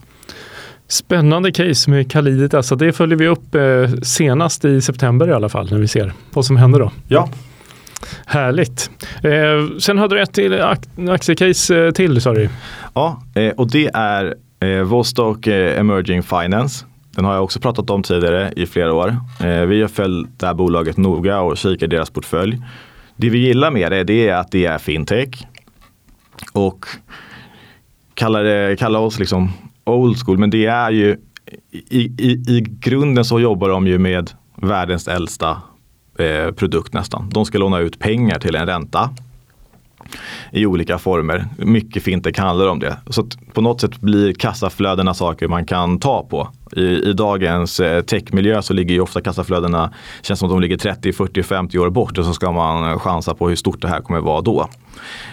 Spännande 0.88 1.51
case 1.51 1.89
med 1.89 2.12
Kalidet. 2.12 2.53
Alltså 2.53 2.75
det 2.75 2.94
följer 2.94 3.18
vi 3.18 3.27
upp 3.27 3.56
eh, 3.56 4.01
senast 4.03 4.65
i 4.65 4.82
september 4.82 5.29
i 5.29 5.34
alla 5.34 5.50
fall 5.50 5.72
när 5.72 5.79
vi 5.79 5.88
ser 5.88 6.13
vad 6.34 6.46
som 6.46 6.58
händer 6.58 6.79
då. 6.79 6.91
Ja. 7.08 7.29
Härligt. 8.25 8.91
Eh, 9.24 9.77
sen 9.79 9.98
hade 9.98 10.15
du 10.15 10.22
ett 10.22 10.34
till 10.34 10.62
aktiecase 11.10 11.86
eh, 11.86 11.91
till 11.91 12.22
sa 12.22 12.34
du. 12.34 12.50
Ja, 12.94 13.24
eh, 13.34 13.50
och 13.50 13.72
det 13.72 13.89
är 13.94 14.36
eh, 14.60 14.82
Vostok 14.84 15.48
Emerging 15.48 16.24
Finance. 16.24 16.86
Den 17.12 17.25
har 17.25 17.34
jag 17.34 17.44
också 17.44 17.60
pratat 17.60 17.89
om 17.89 18.04
tidigare 18.04 18.54
i 18.56 18.66
flera 18.66 18.94
år. 18.94 19.18
Eh, 19.44 19.62
vi 19.62 19.82
har 19.82 19.88
följt 19.88 20.39
det 20.39 20.46
här 20.48 20.54
bolaget 20.54 20.98
noga 20.98 21.42
och 21.42 21.58
kikat 21.58 21.89
deras 21.89 22.10
portfölj. 22.10 22.62
Det 23.16 23.30
vi 23.30 23.38
gillar 23.38 23.72
med 23.72 23.92
det, 23.92 24.04
det 24.04 24.30
är 24.30 24.36
att 24.36 24.51
det 24.51 24.66
är 24.66 24.78
fintech. 24.78 25.48
Och 26.54 26.86
kalla 28.13 28.39
det, 28.39 28.80
kalla 28.80 29.00
oss 29.00 29.20
liksom 29.20 29.51
old 29.84 30.18
school, 30.25 30.38
men 30.38 30.50
det 30.50 30.66
är 30.66 30.92
ju 30.92 31.18
i, 31.72 32.00
i, 32.00 32.32
i 32.32 32.66
grunden 32.80 33.25
så 33.25 33.39
jobbar 33.39 33.70
de 33.70 33.88
ju 33.88 33.98
med 33.98 34.32
världens 34.56 35.08
äldsta 35.08 35.62
eh, 36.20 36.51
produkt 36.51 36.94
nästan. 36.94 37.30
De 37.30 37.46
ska 37.46 37.58
låna 37.58 37.80
ut 37.80 38.00
pengar 38.00 38.39
till 38.39 38.56
en 38.56 38.66
ränta 38.66 39.10
i 40.51 40.66
olika 40.66 40.98
former. 40.98 41.46
Mycket 41.58 42.04
fintech 42.04 42.39
handlar 42.39 42.68
om 42.68 42.80
det. 42.80 42.98
Så 43.10 43.28
på 43.54 43.62
något 43.62 43.82
sätt 43.82 44.01
blir 44.01 44.34
kassaflödena 44.34 45.13
saker 45.13 45.48
man 45.48 45.66
kan 45.66 46.00
ta 46.00 46.24
på. 46.24 46.50
I, 46.74 47.10
i 47.10 47.14
dagens 47.14 47.80
eh, 47.80 48.02
techmiljö 48.02 48.62
så 48.62 48.74
ligger 48.74 48.94
ju 48.94 49.02
ofta 49.02 49.22
kassaflödena, 49.22 49.94
känns 50.22 50.40
som 50.40 50.48
att 50.50 50.54
de 50.54 50.62
ligger 50.62 50.78
30, 50.78 51.14
40, 51.14 51.44
50 51.44 51.80
år 51.80 51.90
bort 51.90 52.18
och 52.18 52.26
så 52.26 52.34
ska 52.34 52.52
man 52.52 53.00
chansa 53.00 53.36
på 53.36 53.50
hur 53.50 53.56
stort 53.56 53.82
det 53.82 53.88
här 53.88 54.02
kommer 54.02 54.20
vara 54.20 54.42
då. 54.42 54.70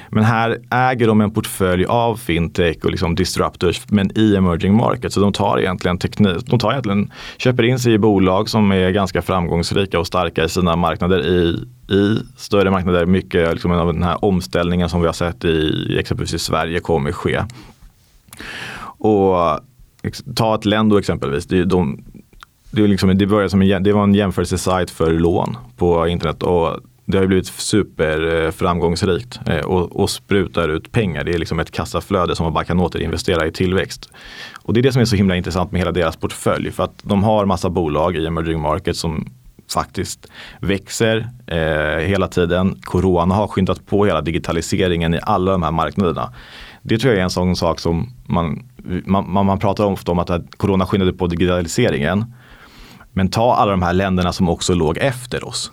Men 0.09 0.25
här 0.25 0.59
äger 0.71 1.07
de 1.07 1.21
en 1.21 1.31
portfölj 1.31 1.85
av 1.85 2.16
fintech 2.16 2.76
och 2.85 2.90
liksom 2.90 3.14
disruptors 3.14 3.83
men 3.88 4.19
i 4.19 4.37
emerging 4.37 4.75
markets. 4.75 5.14
Så 5.14 5.21
de 5.21 5.33
tar 5.33 5.59
egentligen 5.59 5.99
teknik, 5.99 6.47
de 6.47 6.59
tar 6.59 6.71
egentligen, 6.71 7.12
köper 7.38 7.62
in 7.62 7.78
sig 7.78 7.93
i 7.93 7.99
bolag 7.99 8.49
som 8.49 8.73
är 8.73 8.90
ganska 8.90 9.23
framgångsrika 9.23 9.99
och 9.99 10.07
starka 10.07 10.45
i 10.45 10.49
sina 10.49 10.76
marknader 10.76 11.26
i, 11.26 11.66
i 11.95 12.19
större 12.37 12.71
marknader. 12.71 13.07
Mycket 13.07 13.52
liksom 13.52 13.71
av 13.71 13.93
den 13.93 14.02
här 14.02 14.25
omställningen 14.25 14.88
som 14.88 15.00
vi 15.00 15.07
har 15.07 15.12
sett 15.12 15.45
i 15.45 15.97
exempelvis 15.99 16.35
i 16.35 16.38
Sverige 16.38 16.81
kommer 16.81 17.12
ske. 17.12 17.43
Och 18.99 19.61
ta 20.34 20.54
ett 20.54 20.64
Lendo 20.64 20.98
exempelvis. 20.98 21.46
Det, 21.46 21.64
de, 21.64 22.04
det, 22.70 22.86
liksom, 22.86 23.18
det, 23.18 23.26
började 23.26 23.50
som 23.50 23.62
en, 23.62 23.82
det 23.82 23.92
var 23.92 24.02
en 24.02 24.14
jämförelsesajt 24.14 24.90
för 24.90 25.10
lån 25.10 25.56
på 25.76 26.08
internet. 26.08 26.42
Och 26.42 26.80
det 27.06 27.18
har 27.18 27.26
blivit 27.26 27.46
superframgångsrikt 27.46 29.40
eh, 29.46 29.64
och, 29.64 30.00
och 30.00 30.10
sprutar 30.10 30.68
ut 30.68 30.92
pengar. 30.92 31.25
Det 31.25 31.32
är 31.32 31.38
liksom 31.38 31.60
ett 31.60 31.70
kassaflöde 31.70 32.36
som 32.36 32.44
man 32.44 32.52
bara 32.52 32.64
kan 32.64 32.80
återinvestera 32.80 33.46
i 33.46 33.52
tillväxt. 33.52 34.10
Och 34.62 34.75
det 34.75 34.80
är 34.80 34.82
det 34.82 34.92
som 34.92 35.02
är 35.02 35.06
så 35.06 35.16
himla 35.16 35.36
intressant 35.36 35.72
med 35.72 35.80
hela 35.80 35.92
deras 35.92 36.16
portfölj. 36.16 36.70
För 36.70 36.84
att 36.84 37.00
de 37.02 37.25
har 37.25 37.46
massa 37.46 37.70
bolag 37.70 38.16
i 38.16 38.26
emerging 38.26 38.60
markets 38.60 39.00
som 39.00 39.26
faktiskt 39.75 40.26
växer 40.60 41.28
eh, 41.46 42.04
hela 42.06 42.28
tiden. 42.28 42.80
Corona 42.82 43.34
har 43.34 43.46
skyndat 43.48 43.86
på 43.86 44.04
hela 44.04 44.20
digitaliseringen 44.20 45.14
i 45.14 45.20
alla 45.22 45.52
de 45.52 45.62
här 45.62 45.70
marknaderna. 45.70 46.32
Det 46.82 46.98
tror 46.98 47.12
jag 47.12 47.20
är 47.20 47.25
en 47.25 47.30
sån 47.30 47.56
sak 47.56 47.80
som 47.80 48.12
man, 48.26 48.64
man, 49.05 49.47
man 49.47 49.59
pratar 49.59 49.85
ofta 49.85 50.12
om 50.12 50.19
att 50.19 50.57
corona 50.57 50.87
skyndade 50.87 51.12
på 51.12 51.26
digitaliseringen. 51.26 52.35
Men 53.12 53.28
ta 53.31 53.55
alla 53.55 53.71
de 53.71 53.83
här 53.83 53.93
länderna 53.93 54.33
som 54.33 54.49
också 54.49 54.75
låg 54.75 54.99
efter 54.99 55.49
oss 55.49 55.73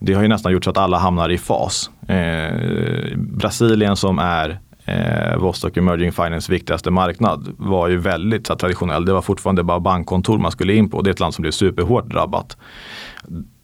det 0.00 0.14
har 0.14 0.22
ju 0.22 0.28
nästan 0.28 0.52
gjort 0.52 0.64
så 0.64 0.70
att 0.70 0.78
alla 0.78 0.98
hamnar 0.98 1.28
i 1.28 1.38
fas. 1.38 1.90
Eh, 2.08 3.16
Brasilien 3.16 3.96
som 3.96 4.18
är 4.18 4.58
eh, 4.84 5.36
Vostok 5.36 5.76
Emerging 5.76 6.12
Finance 6.12 6.52
viktigaste 6.52 6.90
marknad 6.90 7.54
var 7.58 7.88
ju 7.88 7.96
väldigt 7.96 8.46
så, 8.46 8.56
traditionell. 8.56 9.04
Det 9.04 9.12
var 9.12 9.22
fortfarande 9.22 9.62
bara 9.62 9.80
bankkontor 9.80 10.38
man 10.38 10.50
skulle 10.50 10.74
in 10.74 10.90
på. 10.90 11.02
Det 11.02 11.10
är 11.10 11.12
ett 11.12 11.20
land 11.20 11.34
som 11.34 11.42
blev 11.42 11.52
superhårt 11.52 12.06
drabbat. 12.06 12.56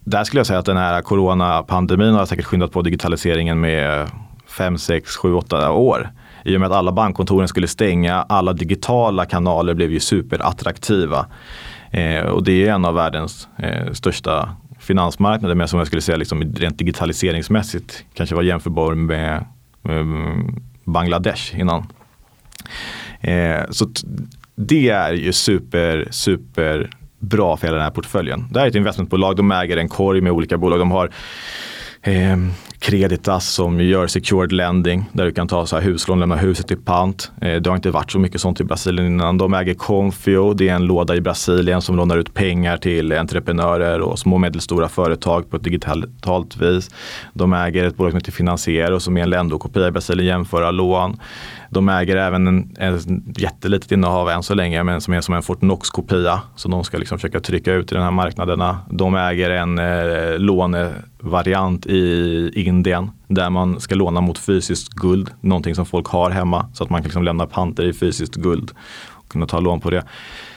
Där 0.05 0.25
skulle 0.25 0.41
jag 0.41 0.47
säga 0.47 0.59
att 0.59 0.67
den 0.67 0.77
här 0.77 1.03
coronapandemin 1.03 2.15
har 2.15 2.27
säkert 2.27 2.45
skyndat 2.45 2.73
på 2.73 2.83
digitaliseringen 2.83 3.61
med 3.61 4.09
5, 4.49 4.79
6, 4.79 5.17
7, 5.17 5.35
8 5.35 5.73
år. 5.73 6.11
I 6.45 6.57
och 6.57 6.61
med 6.61 6.71
att 6.71 6.77
alla 6.77 6.93
bankkontoren 6.93 7.49
skulle 7.49 7.69
stänga, 7.69 8.15
alla 8.15 8.53
digitala 8.53 9.25
kanaler 9.25 9.75
blev 9.75 9.93
ju 9.93 10.01
superattraktiva. 10.01 11.27
Eh, 11.91 12.21
och 12.21 12.45
det 12.45 12.67
är 12.67 12.73
en 12.73 12.85
av 12.85 12.95
världens 12.95 13.49
eh, 13.59 13.93
största 13.93 14.57
finansmarknader. 14.79 15.55
men 15.55 15.69
som 15.69 15.79
jag 15.79 15.87
skulle 15.87 16.03
säga 16.03 16.17
liksom 16.17 16.43
rent 16.43 16.79
digitaliseringsmässigt 16.79 18.05
kanske 18.15 18.35
var 18.35 18.43
jämförbar 18.43 18.95
med, 18.95 19.45
med 19.83 20.07
Bangladesh 20.85 21.61
innan. 21.61 21.87
Eh, 23.21 23.71
så 23.71 23.89
det 24.55 24.89
är 24.89 25.13
ju 25.13 25.33
super, 25.33 26.09
super 26.11 26.91
bra 27.19 27.57
för 27.57 27.67
hela 27.67 27.77
den 27.77 27.85
här 27.85 27.91
portföljen. 27.91 28.45
Det 28.51 28.59
här 28.59 28.67
är 28.67 28.71
ett 28.71 28.77
investmentbolag, 28.77 29.37
de 29.37 29.53
äger 29.53 29.77
en 29.77 29.89
korg 29.89 30.21
med 30.21 30.33
olika 30.33 30.59
bolag. 30.59 30.79
De 30.79 30.91
har 30.91 31.11
eh, 32.03 32.37
Creditas 32.85 33.49
som 33.49 33.81
gör 33.81 34.07
secured 34.07 34.53
lending 34.53 35.05
där 35.13 35.25
du 35.25 35.33
kan 35.33 35.49
ta 35.49 35.67
så 35.67 35.77
här 35.77 35.83
huslån, 35.83 36.21
lämna 36.21 36.37
huset 36.37 36.71
i 36.71 36.77
pant. 36.77 37.33
Eh, 37.41 37.61
det 37.61 37.71
har 37.71 37.77
inte 37.77 37.91
varit 37.91 38.13
så 38.13 38.19
mycket 38.19 38.41
sånt 38.41 38.61
i 38.61 38.65
Brasilien 38.65 39.07
innan. 39.07 39.39
De 39.39 39.55
äger 39.55 39.75
Confio, 39.75 40.55
det 40.55 40.69
är 40.69 40.75
en 40.75 40.85
låda 40.85 41.17
i 41.17 41.21
Brasilien 41.21 41.83
som 41.83 41.97
lånar 41.97 42.17
ut 42.17 42.35
pengar 42.35 42.77
till 42.77 43.13
entreprenörer 43.13 44.01
och 44.01 44.19
små 44.19 44.35
och 44.35 44.41
medelstora 44.41 44.89
företag 44.89 45.51
på 45.51 45.57
ett 45.57 45.65
digitalt 45.65 46.57
vis. 46.57 46.91
De 47.33 47.53
äger 47.53 47.85
ett 47.85 47.97
bolag 47.97 48.13
som 48.13 48.17
heter 48.17 48.33
Finansiero 48.33 49.01
som 49.01 49.17
är 49.17 49.23
en 49.23 49.31
Lendo-kopia 49.31 49.89
i 49.89 49.91
Brasilien, 49.91 50.27
jämföra 50.27 50.71
lån. 50.71 51.17
De 51.71 51.89
äger 51.89 52.17
även 52.17 52.47
en, 52.47 52.77
en 52.79 53.23
jättelitet 53.37 53.93
innehav 53.93 54.29
än 54.29 54.43
så 54.43 54.55
länge 54.55 54.83
men 54.83 55.01
som 55.01 55.15
är 55.15 55.21
som 55.21 55.35
en 55.35 55.43
Fortnox-kopia. 55.43 56.41
Som 56.57 56.71
de 56.71 56.85
ska 56.85 56.99
liksom 56.99 57.19
försöka 57.19 57.41
trycka 57.41 57.73
ut 57.73 57.93
i 57.93 57.95
de 57.95 58.01
här 58.01 58.11
marknaderna. 58.11 58.79
De 58.91 59.15
äger 59.15 59.51
en 59.51 59.79
eh, 59.79 60.39
lånevariant 60.39 61.87
i 61.87 62.51
Indien 62.55 63.11
där 63.29 63.51
man 63.51 63.81
ska 63.81 63.95
låna 63.95 64.21
mot 64.21 64.39
fysiskt 64.39 64.89
guld. 64.89 65.31
Någonting 65.41 65.75
som 65.75 65.87
folk 65.87 66.07
har 66.07 66.31
hemma 66.31 66.69
så 66.75 66.85
att 66.85 66.91
man 66.91 67.01
kan 67.01 67.05
liksom 67.05 67.23
lämna 67.23 67.47
panter 67.47 67.85
i 67.85 67.93
fysiskt 67.93 68.35
guld 68.35 68.71
och 69.11 69.29
kunna 69.29 69.47
ta 69.47 69.61
lån 69.61 69.81
på 69.81 69.91
det. 69.91 70.05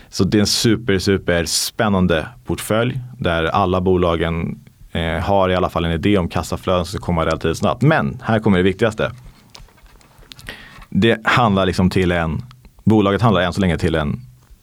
Så 0.10 0.24
det 0.24 0.38
är 0.38 0.40
en 0.40 0.48
super, 0.48 1.00
super 1.00 1.46
spännande 1.46 2.28
portfölj 2.46 3.00
där 3.20 3.44
alla 3.44 3.82
bolagen 3.82 4.60
eh, 4.92 5.20
har 5.20 5.50
i 5.50 5.56
alla 5.56 5.70
fall 5.70 5.86
en 5.86 5.92
idé 5.92 6.18
om 6.18 6.30
kassaflöden 6.30 6.86
som 6.86 6.98
ska 6.98 7.06
komma 7.06 7.26
relativt 7.26 7.58
snabbt. 7.58 7.82
Men 7.82 8.22
här 8.24 8.40
kommer 8.40 8.58
det 8.58 8.64
viktigaste 8.64 9.12
det 10.90 11.28
handlar 11.28 11.66
liksom 11.66 11.90
till 11.90 12.12
en, 12.12 12.42
bolaget 12.84 13.22
handlar 13.22 13.42
än 13.42 13.54
så 13.54 13.62
länge 13.62 13.78
till 13.78 13.96
en 13.96 14.22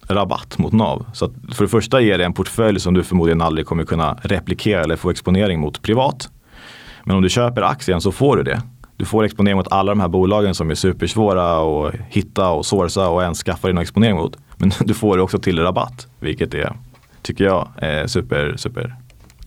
rabatt 0.08 0.58
mot 0.58 0.72
NAV. 0.72 1.06
Så 1.12 1.30
för 1.52 1.64
det 1.64 1.68
första 1.68 2.00
ger 2.00 2.18
det 2.18 2.24
en 2.24 2.32
portfölj 2.32 2.80
som 2.80 2.94
du 2.94 3.02
förmodligen 3.02 3.42
aldrig 3.42 3.66
kommer 3.66 3.84
kunna 3.84 4.18
replikera 4.22 4.82
eller 4.82 4.96
få 4.96 5.10
exponering 5.10 5.60
mot 5.60 5.82
privat. 5.82 6.28
Men 7.04 7.16
om 7.16 7.22
du 7.22 7.28
köper 7.28 7.62
aktien 7.62 8.00
så 8.00 8.12
får 8.12 8.36
du 8.36 8.42
det. 8.42 8.62
Du 8.96 9.04
får 9.04 9.24
exponering 9.24 9.56
mot 9.56 9.72
alla 9.72 9.92
de 9.92 10.00
här 10.00 10.08
bolagen 10.08 10.54
som 10.54 10.70
är 10.70 10.74
supersvåra 10.74 11.56
att 11.86 11.94
hitta 12.08 12.50
och 12.50 12.66
sourca 12.66 13.08
och 13.08 13.22
ens 13.22 13.42
skaffa 13.42 13.66
dig 13.66 13.74
någon 13.74 13.82
exponering 13.82 14.16
mot. 14.16 14.36
Men 14.56 14.72
du 14.80 14.94
får 14.94 15.16
det 15.16 15.22
också 15.22 15.38
till 15.38 15.58
rabatt, 15.58 16.06
vilket 16.20 16.54
är, 16.54 16.72
tycker 17.22 17.44
jag, 17.44 17.68
är 17.76 18.06
super, 18.06 18.56
super 18.56 18.96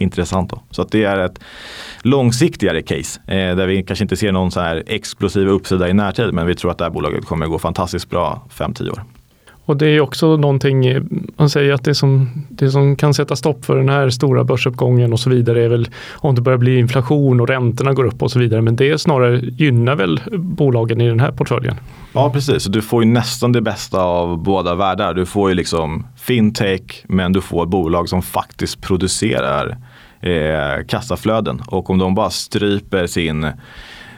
intressant. 0.02 0.50
Då. 0.50 0.62
Så 0.72 0.82
att 0.82 0.92
det 0.92 1.04
är 1.04 1.18
ett 1.18 1.40
långsiktigare 2.02 2.82
case 2.82 3.22
eh, 3.28 3.56
där 3.56 3.68
vi 3.68 3.84
kanske 3.84 4.04
inte 4.04 4.18
ser 4.18 4.32
någon 4.32 4.52
så 4.52 4.60
här 4.60 4.84
explosiv 4.88 5.48
uppsida 5.48 5.90
i 5.90 5.94
närtid 5.94 6.34
men 6.34 6.48
vi 6.48 6.56
tror 6.56 6.72
att 6.72 6.78
det 6.78 6.84
här 6.84 6.92
bolaget 6.92 7.26
kommer 7.26 7.48
gå 7.48 7.60
fantastiskt 7.60 8.10
bra 8.10 8.48
5-10 8.50 8.90
år. 8.90 9.04
Och 9.68 9.78
det 9.78 9.88
är 9.88 10.02
också 10.02 10.38
någonting, 10.38 10.86
eh, 10.86 11.04
man 11.38 11.50
säger 11.50 11.74
att 11.74 11.84
det 11.84 11.96
som, 11.96 12.30
det 12.50 12.70
som 12.70 12.96
kan 12.96 13.14
sätta 13.14 13.36
stopp 13.36 13.66
för 13.66 13.78
den 13.78 13.90
här 13.90 14.10
stora 14.10 14.44
börsuppgången 14.44 15.14
och 15.14 15.20
så 15.20 15.30
vidare 15.30 15.64
är 15.64 15.70
väl 15.70 15.90
om 16.14 16.36
det 16.36 16.42
börjar 16.42 16.58
bli 16.58 16.80
inflation 16.80 17.40
och 17.40 17.48
räntorna 17.48 17.94
går 17.94 18.04
upp 18.04 18.22
och 18.22 18.32
så 18.32 18.40
vidare. 18.40 18.62
Men 18.62 18.76
det 18.76 19.02
snarare 19.02 19.40
gynnar 19.44 19.96
väl 19.96 20.22
bolagen 20.32 21.02
i 21.02 21.08
den 21.08 21.20
här 21.20 21.32
portföljen. 21.32 21.76
Ja 22.14 22.30
precis, 22.34 22.66
du 22.66 22.82
får 22.82 23.04
ju 23.04 23.10
nästan 23.10 23.52
det 23.52 23.62
bästa 23.62 24.02
av 24.02 24.38
båda 24.38 24.76
världar. 24.76 25.14
Du 25.14 25.26
får 25.26 25.50
ju 25.50 25.56
liksom 25.56 26.08
fintech 26.18 27.04
men 27.08 27.34
du 27.34 27.42
får 27.42 27.66
bolag 27.66 28.10
som 28.10 28.22
faktiskt 28.22 28.82
producerar 28.82 29.78
eh, 30.22 30.86
kassaflöden. 30.88 31.62
Och 31.68 31.90
om 31.90 31.98
de 31.98 32.16
bara 32.16 32.30
stryper 32.30 33.08
sin 33.08 33.48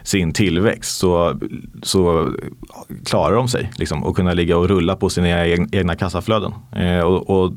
sin 0.02 0.32
tillväxt 0.32 0.98
så, 0.98 1.40
så 1.82 2.28
klarar 3.06 3.36
de 3.36 3.48
sig 3.48 3.70
liksom, 3.76 4.04
och 4.04 4.16
kunna 4.16 4.32
ligga 4.32 4.56
och 4.56 4.68
rulla 4.68 4.96
på 4.96 5.10
sina 5.10 5.46
egna 5.46 5.94
kassaflöden. 5.94 6.52
Eh, 6.76 7.00
och, 7.00 7.30
och, 7.30 7.52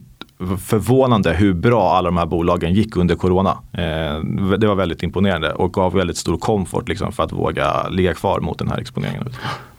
förvånande 0.59 1.33
hur 1.33 1.53
bra 1.53 1.93
alla 1.93 2.09
de 2.09 2.17
här 2.17 2.25
bolagen 2.25 2.73
gick 2.73 2.97
under 2.97 3.15
corona. 3.15 3.57
Eh, 3.71 4.19
det 4.57 4.67
var 4.67 4.75
väldigt 4.75 5.03
imponerande 5.03 5.53
och 5.53 5.73
gav 5.73 5.93
väldigt 5.93 6.17
stor 6.17 6.37
komfort 6.37 6.89
liksom, 6.89 7.11
för 7.11 7.23
att 7.23 7.31
våga 7.31 7.89
ligga 7.89 8.13
kvar 8.13 8.39
mot 8.39 8.59
den 8.59 8.67
här 8.67 8.77
exponeringen. 8.77 9.29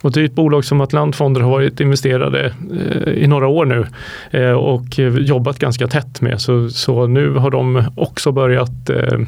Och 0.04 0.12
det 0.12 0.21
är 0.21 0.25
ett 0.25 0.35
bolag 0.35 0.64
som 0.64 0.80
Atlantfonder 0.80 1.40
har 1.40 1.50
varit 1.50 1.80
investerade 1.80 2.54
eh, 2.73 3.12
i 3.12 3.26
några 3.26 3.49
år 3.49 3.64
nu 3.64 3.87
eh, 4.30 4.52
och 4.52 4.99
jobbat 5.18 5.59
ganska 5.59 5.88
tätt 5.88 6.21
med. 6.21 6.40
Så, 6.40 6.71
så 6.71 7.06
nu 7.06 7.35
har 7.35 7.50
de 7.50 7.85
också 7.97 8.33
börjat 8.33 8.90
eh, 8.90 9.18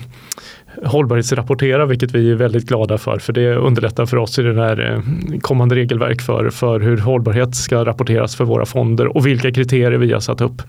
hållbarhetsrapportera, 0.85 1.87
vilket 1.87 2.15
vi 2.15 2.31
är 2.31 2.35
väldigt 2.35 2.69
glada 2.69 2.99
för, 2.99 3.19
för 3.19 3.33
det 3.33 3.55
underlättar 3.55 4.07
för 4.07 4.17
oss 4.17 4.39
i 4.39 4.43
det 4.43 4.55
här 4.63 4.93
eh, 4.93 5.39
kommande 5.41 5.75
regelverk 5.75 6.23
för, 6.23 6.51
för 6.51 6.81
hur 6.81 6.99
hållbarhet 6.99 7.55
ska 7.55 7.85
rapporteras 7.85 8.37
för 8.37 8.45
våra 8.45 8.67
fonder 8.67 9.17
och 9.17 9.27
vilka 9.27 9.53
kriterier 9.53 9.99
vi 9.99 10.13
har 10.13 10.21
satt 10.21 10.41
upp 10.41 10.63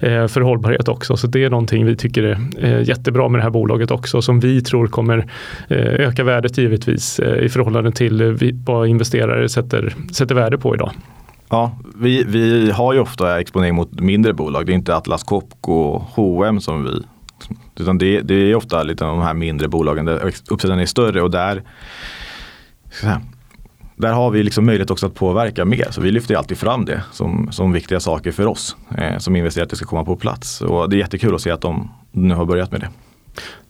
eh, 0.00 0.26
för 0.26 0.40
hållbarhet 0.40 0.88
också. 0.88 1.16
Så 1.16 1.26
det 1.26 1.44
är 1.44 1.50
någonting 1.50 1.86
vi 1.86 1.96
tycker 1.96 2.22
är 2.22 2.38
eh, 2.58 2.88
jättebra 2.88 3.28
med 3.28 3.38
det 3.38 3.42
här 3.42 3.50
bolaget 3.50 3.90
också, 3.90 4.22
som 4.22 4.40
vi 4.40 4.62
tror 4.62 4.86
kommer 4.86 5.26
öka 5.68 6.24
värdet 6.24 6.58
givetvis 6.58 7.20
i 7.20 7.48
förhållande 7.48 7.92
till 7.92 8.38
vad 8.66 8.88
investerare 8.88 9.48
sätter, 9.48 9.94
sätter 10.12 10.34
värde 10.34 10.58
på 10.58 10.74
idag. 10.74 10.90
Ja, 11.50 11.72
vi, 11.96 12.24
vi 12.24 12.70
har 12.70 12.92
ju 12.92 13.00
ofta 13.00 13.40
exponering 13.40 13.74
mot 13.74 14.00
mindre 14.00 14.32
bolag. 14.32 14.66
Det 14.66 14.72
är 14.72 14.74
inte 14.74 14.96
Atlas 14.96 15.24
Copco 15.24 15.72
och 15.72 16.00
H&M 16.00 16.60
som 16.60 16.84
vi 16.84 16.90
utan 17.80 17.98
det, 17.98 18.20
det 18.20 18.34
är 18.34 18.54
ofta 18.54 18.82
lite 18.82 19.04
de 19.04 19.22
här 19.22 19.34
mindre 19.34 19.68
bolagen 19.68 20.04
där 20.04 20.32
uppsidan 20.50 20.80
är 20.80 20.86
större 20.86 21.22
och 21.22 21.30
där 21.30 21.62
där 24.00 24.12
har 24.12 24.30
vi 24.30 24.42
liksom 24.42 24.66
möjlighet 24.66 24.90
också 24.90 25.06
att 25.06 25.14
påverka 25.14 25.64
mer. 25.64 25.86
Så 25.90 26.00
vi 26.00 26.10
lyfter 26.10 26.34
alltid 26.34 26.58
fram 26.58 26.84
det 26.84 27.02
som, 27.12 27.48
som 27.52 27.72
viktiga 27.72 28.00
saker 28.00 28.32
för 28.32 28.46
oss 28.46 28.76
eh, 28.98 29.18
som 29.18 29.36
investerare 29.36 29.64
att 29.64 29.70
det 29.70 29.76
ska 29.76 29.86
komma 29.86 30.04
på 30.04 30.16
plats. 30.16 30.60
Och 30.60 30.90
det 30.90 30.96
är 30.96 30.98
jättekul 30.98 31.34
att 31.34 31.40
se 31.40 31.50
att 31.50 31.60
de 31.60 31.90
nu 32.12 32.34
har 32.34 32.44
börjat 32.44 32.72
med 32.72 32.80
det. 32.80 32.88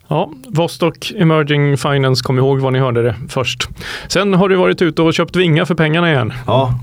Ja, 0.08 0.32
Vostok 0.48 1.12
Emerging 1.16 1.76
Finance, 1.76 2.24
kom 2.24 2.38
ihåg 2.38 2.60
vad 2.60 2.72
ni 2.72 2.78
hörde 2.78 3.02
det 3.02 3.14
först. 3.28 3.68
Sen 4.08 4.34
har 4.34 4.48
du 4.48 4.56
varit 4.56 4.82
ute 4.82 5.02
och 5.02 5.14
köpt 5.14 5.36
vingar 5.36 5.64
för 5.64 5.74
pengarna 5.74 6.12
igen. 6.12 6.32
Ja, 6.46 6.74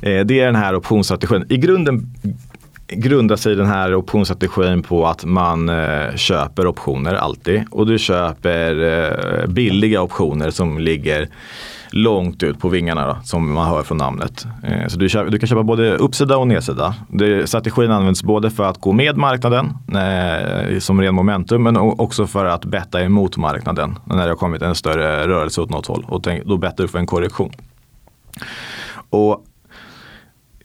eh, 0.00 0.24
det 0.24 0.40
är 0.40 0.46
den 0.46 0.56
här 0.56 0.74
optionsstrategin. 0.74 1.44
I 1.48 1.56
grunden 1.56 2.14
grundar 2.88 3.36
sig 3.36 3.54
den 3.54 3.66
här 3.66 3.94
optionsstrategin 3.94 4.82
på 4.82 5.06
att 5.06 5.24
man 5.24 5.68
eh, 5.68 6.14
köper 6.16 6.66
optioner 6.66 7.14
alltid. 7.14 7.64
Och 7.70 7.86
du 7.86 7.98
köper 7.98 8.82
eh, 8.82 9.46
billiga 9.46 10.02
optioner 10.02 10.50
som 10.50 10.78
ligger 10.78 11.28
långt 11.90 12.42
ut 12.42 12.58
på 12.58 12.68
vingarna 12.68 13.06
då, 13.06 13.16
som 13.24 13.52
man 13.52 13.68
hör 13.68 13.82
från 13.82 13.98
namnet. 13.98 14.46
Eh, 14.62 14.86
så 14.88 14.98
du, 14.98 15.08
köper, 15.08 15.30
du, 15.30 15.38
kan 15.38 15.48
köpa 15.48 15.62
både 15.62 15.96
uppsida 15.96 16.36
och 16.36 16.48
nedsida. 16.48 16.94
Det, 17.08 17.46
strategin 17.46 17.90
används 17.90 18.22
både 18.22 18.50
för 18.50 18.64
att 18.64 18.80
gå 18.80 18.92
med 18.92 19.16
marknaden 19.16 19.72
eh, 19.88 20.78
som 20.78 21.00
ren 21.00 21.14
momentum 21.14 21.62
men 21.62 21.76
också 21.76 22.26
för 22.26 22.44
att 22.44 22.64
betta 22.64 23.02
emot 23.02 23.36
marknaden 23.36 23.98
när 24.04 24.22
det 24.22 24.28
har 24.28 24.36
kommit 24.36 24.62
en 24.62 24.74
större 24.74 25.28
rörelse 25.28 25.60
åt 25.60 25.70
något 25.70 25.86
håll 25.86 26.06
och 26.08 26.22
tänk, 26.22 26.44
då 26.44 26.56
bettar 26.56 26.84
du 26.84 26.88
för 26.88 26.98
en 26.98 27.06
korrektion. 27.06 27.52
Och 29.10 29.44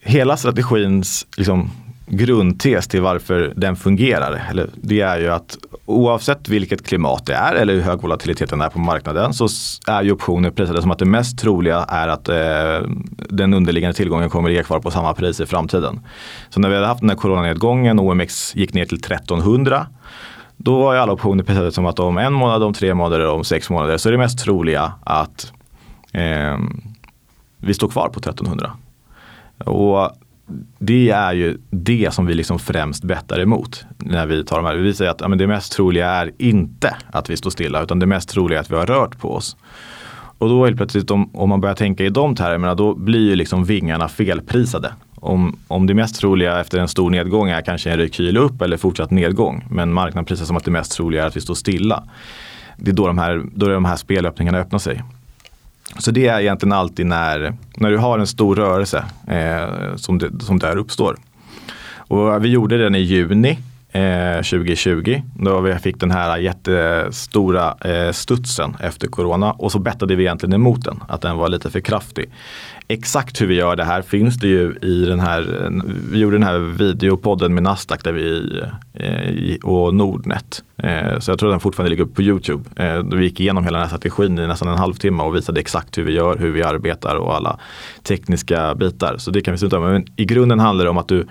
hela 0.02 0.36
strategins 0.36 1.26
liksom, 1.36 1.70
grundtes 2.10 2.88
till 2.88 3.02
varför 3.02 3.52
den 3.56 3.76
fungerar. 3.76 4.46
Eller 4.50 4.70
det 4.74 5.00
är 5.00 5.18
ju 5.18 5.28
att 5.28 5.58
oavsett 5.86 6.48
vilket 6.48 6.86
klimat 6.86 7.26
det 7.26 7.34
är 7.34 7.54
eller 7.54 7.74
hur 7.74 7.80
hög 7.80 8.02
volatiliteten 8.02 8.60
är 8.60 8.68
på 8.68 8.78
marknaden 8.78 9.34
så 9.34 9.48
är 9.86 10.02
ju 10.02 10.12
optioner 10.12 10.50
prisade 10.50 10.82
som 10.82 10.90
att 10.90 10.98
det 10.98 11.04
mest 11.04 11.38
troliga 11.38 11.84
är 11.88 12.08
att 12.08 12.28
eh, 12.28 12.88
den 13.28 13.54
underliggande 13.54 13.96
tillgången 13.96 14.30
kommer 14.30 14.48
ligga 14.48 14.62
kvar 14.62 14.80
på 14.80 14.90
samma 14.90 15.14
pris 15.14 15.40
i 15.40 15.46
framtiden. 15.46 16.00
Så 16.50 16.60
när 16.60 16.68
vi 16.68 16.74
hade 16.74 16.86
haft 16.86 17.00
den 17.00 17.10
här 17.10 17.16
coronanedgången 17.16 17.98
och 17.98 18.06
OMX 18.06 18.56
gick 18.56 18.74
ner 18.74 18.84
till 18.84 18.98
1300 18.98 19.86
då 20.56 20.78
var 20.78 20.94
ju 20.94 21.00
alla 21.00 21.12
optioner 21.12 21.44
prisade 21.44 21.72
som 21.72 21.86
att 21.86 21.98
om 21.98 22.18
en 22.18 22.32
månad, 22.32 22.62
om 22.62 22.72
tre 22.72 22.94
månader, 22.94 23.26
om 23.26 23.44
sex 23.44 23.70
månader 23.70 23.96
så 23.96 24.08
är 24.08 24.12
det 24.12 24.18
mest 24.18 24.38
troliga 24.38 24.92
att 25.04 25.52
eh, 26.12 26.58
vi 27.56 27.74
står 27.74 27.88
kvar 27.88 28.08
på 28.08 28.20
1300. 28.20 28.72
Och 29.64 30.10
det 30.78 31.10
är 31.10 31.32
ju 31.32 31.58
det 31.70 32.14
som 32.14 32.26
vi 32.26 32.34
liksom 32.34 32.58
främst 32.58 33.04
bettar 33.04 33.40
emot 33.40 33.84
när 33.98 34.26
vi 34.26 34.44
tar 34.44 34.56
de 34.56 34.66
här. 34.66 34.76
Vi 34.76 34.94
säger 34.94 35.10
att 35.10 35.20
ja, 35.20 35.28
men 35.28 35.38
det 35.38 35.46
mest 35.46 35.72
troliga 35.72 36.10
är 36.10 36.32
inte 36.38 36.96
att 37.12 37.30
vi 37.30 37.36
står 37.36 37.50
stilla 37.50 37.82
utan 37.82 37.98
det 37.98 38.06
mest 38.06 38.28
troliga 38.28 38.58
är 38.58 38.62
att 38.62 38.70
vi 38.70 38.76
har 38.76 38.86
rört 38.86 39.18
på 39.18 39.34
oss. 39.34 39.56
Och 40.38 40.48
då 40.48 40.64
helt 40.64 40.76
plötsligt 40.76 41.10
om, 41.10 41.36
om 41.36 41.48
man 41.48 41.60
börjar 41.60 41.74
tänka 41.74 42.04
i 42.04 42.08
de 42.08 42.34
termerna 42.34 42.74
då 42.74 42.94
blir 42.94 43.20
ju 43.20 43.34
liksom 43.34 43.64
vingarna 43.64 44.08
felprisade. 44.08 44.92
Om, 45.14 45.58
om 45.68 45.86
det 45.86 45.94
mest 45.94 46.20
troliga 46.20 46.60
efter 46.60 46.78
en 46.78 46.88
stor 46.88 47.10
nedgång 47.10 47.48
är 47.48 47.60
kanske 47.60 47.90
en 47.90 47.98
rekyl 47.98 48.36
upp 48.36 48.62
eller 48.62 48.76
fortsatt 48.76 49.10
nedgång 49.10 49.64
men 49.70 49.92
marknaden 49.92 50.24
prisar 50.24 50.44
som 50.44 50.56
att 50.56 50.64
det 50.64 50.70
mest 50.70 50.92
troliga 50.92 51.22
är 51.22 51.26
att 51.26 51.36
vi 51.36 51.40
står 51.40 51.54
stilla. 51.54 52.04
Det 52.76 52.90
är 52.90 52.94
då 52.94 53.06
de 53.06 53.18
här, 53.18 53.42
då 53.54 53.68
de 53.68 53.84
här 53.84 53.96
spelöppningarna 53.96 54.58
öppnar 54.58 54.78
sig. 54.78 55.02
Så 55.98 56.10
det 56.10 56.26
är 56.26 56.40
egentligen 56.40 56.72
alltid 56.72 57.06
när, 57.06 57.54
när 57.76 57.90
du 57.90 57.98
har 57.98 58.18
en 58.18 58.26
stor 58.26 58.56
rörelse 58.56 59.04
eh, 59.28 59.96
som, 59.96 60.18
det, 60.18 60.40
som 60.40 60.58
där 60.58 60.76
uppstår. 60.76 61.16
Och 61.96 62.44
vi 62.44 62.48
gjorde 62.48 62.78
den 62.78 62.94
i 62.94 63.00
juni 63.00 63.58
eh, 63.92 64.36
2020 64.36 65.22
då 65.34 65.60
vi 65.60 65.74
fick 65.74 66.00
den 66.00 66.10
här 66.10 66.38
jättestora 66.38 67.74
eh, 67.80 68.12
studsen 68.12 68.76
efter 68.80 69.08
corona 69.08 69.52
och 69.52 69.72
så 69.72 69.78
bettade 69.78 70.14
vi 70.16 70.22
egentligen 70.22 70.52
emot 70.52 70.84
den, 70.84 71.00
att 71.08 71.20
den 71.20 71.36
var 71.36 71.48
lite 71.48 71.70
för 71.70 71.80
kraftig 71.80 72.30
exakt 72.90 73.40
hur 73.40 73.46
vi 73.46 73.54
gör 73.54 73.76
det 73.76 73.84
här 73.84 74.02
finns 74.02 74.36
det 74.36 74.48
ju 74.48 74.74
i 74.82 75.04
den 75.04 75.20
här, 75.20 75.70
vi 76.12 76.18
gjorde 76.18 76.36
den 76.36 76.46
här 76.46 76.58
videopodden 76.58 77.54
med 77.54 77.62
Nasdaq 77.62 78.04
där 78.04 78.12
vi, 78.12 78.60
eh, 78.94 79.68
och 79.68 79.94
Nordnet. 79.94 80.62
Eh, 80.82 81.18
så 81.18 81.30
jag 81.30 81.38
tror 81.38 81.48
att 81.48 81.52
den 81.52 81.60
fortfarande 81.60 81.90
ligger 81.90 82.04
uppe 82.04 82.14
på 82.14 82.22
Youtube. 82.22 82.84
Eh, 82.84 83.02
vi 83.02 83.24
gick 83.24 83.40
igenom 83.40 83.64
hela 83.64 83.78
den 83.78 83.88
här 83.88 83.98
strategin 83.98 84.38
i 84.38 84.46
nästan 84.46 84.68
en 84.68 84.78
halvtimme 84.78 85.22
och 85.22 85.36
visade 85.36 85.60
exakt 85.60 85.98
hur 85.98 86.04
vi 86.04 86.12
gör, 86.12 86.36
hur 86.38 86.50
vi 86.50 86.62
arbetar 86.62 87.16
och 87.16 87.34
alla 87.34 87.58
tekniska 88.02 88.74
bitar. 88.74 89.16
Så 89.18 89.30
det 89.30 89.40
kan 89.40 89.52
vi 89.52 89.58
sluta 89.58 89.80
med. 89.80 89.92
Men 89.92 90.04
i 90.16 90.24
grunden 90.24 90.60
handlar 90.60 90.84
det 90.84 90.90
om 90.90 90.98
att 90.98 91.08
du 91.08 91.26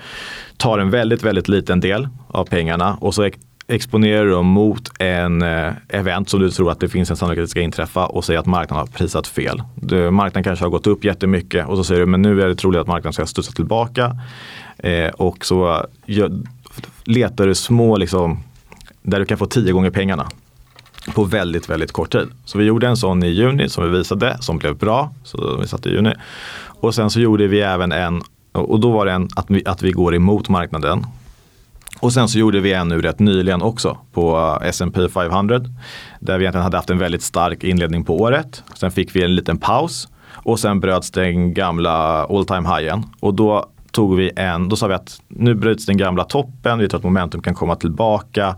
tar 0.58 0.80
en 0.80 0.90
väldigt, 0.90 1.24
väldigt 1.24 1.48
liten 1.48 1.80
del 1.80 2.08
av 2.28 2.46
pengarna 2.46 2.98
och 3.02 3.16
så 3.16 3.30
exponerar 3.70 4.26
dem 4.26 4.46
mot 4.46 4.92
en 5.00 5.42
eh, 5.42 5.72
event 5.90 6.30
som 6.30 6.40
du 6.40 6.52
tror 6.52 6.72
att 6.72 6.80
det 6.80 6.90
finns 6.90 7.10
en 7.10 7.18
sannolikhet 7.18 7.44
att 7.44 7.48
det 7.48 7.52
ska 7.52 7.62
inträffa 7.62 8.06
och 8.06 8.26
säger 8.26 8.40
att 8.40 8.46
marknaden 8.46 8.88
har 8.88 8.98
prisat 8.98 9.28
fel. 9.28 9.64
Du, 9.76 10.12
marknaden 10.12 10.44
kanske 10.44 10.66
har 10.66 10.70
gått 10.70 10.88
upp 10.88 11.04
jättemycket 11.04 11.68
och 11.68 11.78
så 11.78 11.84
säger 11.84 12.00
du 12.00 12.06
men 12.06 12.22
nu 12.22 12.42
är 12.42 12.48
det 12.48 12.56
troligt 12.56 12.82
att 12.82 12.88
marknaden 12.88 13.14
ska 13.14 13.26
studsa 13.26 13.52
tillbaka. 13.52 14.18
Eh, 14.78 15.08
och 15.08 15.46
så 15.46 15.86
gör, 16.06 16.32
letar 17.04 17.48
du 17.48 17.56
små, 17.56 17.98
liksom, 17.98 18.44
där 19.10 19.20
du 19.20 19.26
kan 19.26 19.38
få 19.38 19.46
tio 19.46 19.72
gånger 19.72 19.90
pengarna 19.90 20.28
på 21.16 21.24
väldigt, 21.24 21.70
väldigt 21.70 21.92
kort 21.92 22.12
tid. 22.12 22.28
Så 22.46 22.58
vi 22.58 22.66
gjorde 22.66 22.88
en 22.88 22.98
sån 22.98 23.24
i 23.24 23.28
juni 23.28 23.70
som 23.70 23.84
vi 23.84 23.98
visade 23.98 24.38
som 24.40 24.58
blev 24.58 24.78
bra. 24.78 25.14
Så 25.24 25.58
vi 25.62 25.68
satte 25.68 25.90
i 25.90 25.92
juni. 25.92 26.14
Och 26.66 26.96
sen 26.96 27.10
så 27.10 27.20
gjorde 27.20 27.48
vi 27.48 27.62
även 27.62 27.92
en 27.92 28.22
och 28.52 28.80
då 28.80 28.92
var 28.92 29.06
det 29.06 29.12
en 29.12 29.30
att 29.36 29.46
vi, 29.50 29.64
att 29.66 29.82
vi 29.82 29.92
går 29.92 30.16
emot 30.16 30.50
marknaden 30.50 31.06
och 32.00 32.14
sen 32.14 32.28
så 32.28 32.40
gjorde 32.40 32.60
vi 32.60 32.74
en 32.74 32.88
nu 32.88 33.02
rätt 33.02 33.20
nyligen 33.20 33.62
också 33.62 33.98
på 34.14 34.58
eh, 34.62 34.68
S&P 34.68 35.10
500. 35.10 35.60
Där 36.20 36.38
vi 36.38 36.44
egentligen 36.44 36.64
hade 36.64 36.78
haft 36.78 36.90
en 36.90 36.98
väldigt 36.98 37.24
stark 37.24 37.64
inledning 37.64 38.04
på 38.06 38.20
året. 38.20 38.64
Sen 38.76 38.92
fick 38.92 39.16
vi 39.16 39.24
en 39.24 39.36
liten 39.36 39.58
paus 39.58 40.08
och 40.34 40.60
sen 40.60 40.80
bröts 40.80 41.12
den 41.12 41.54
gamla 41.54 42.26
all 42.26 42.46
time 42.46 42.76
highen. 42.76 43.04
Och 43.20 43.34
då 43.34 43.66
tog 43.92 44.16
vi 44.16 44.32
en, 44.36 44.70
då 44.70 44.76
sa 44.76 44.88
vi 44.88 44.94
att 44.94 45.22
nu 45.28 45.56
bryts 45.56 45.86
den 45.86 45.98
gamla 45.98 46.24
toppen, 46.24 46.80
vi 46.80 46.88
tror 46.88 46.98
att 46.98 47.04
momentum 47.04 47.42
kan 47.42 47.56
komma 47.56 47.76
tillbaka. 47.76 48.56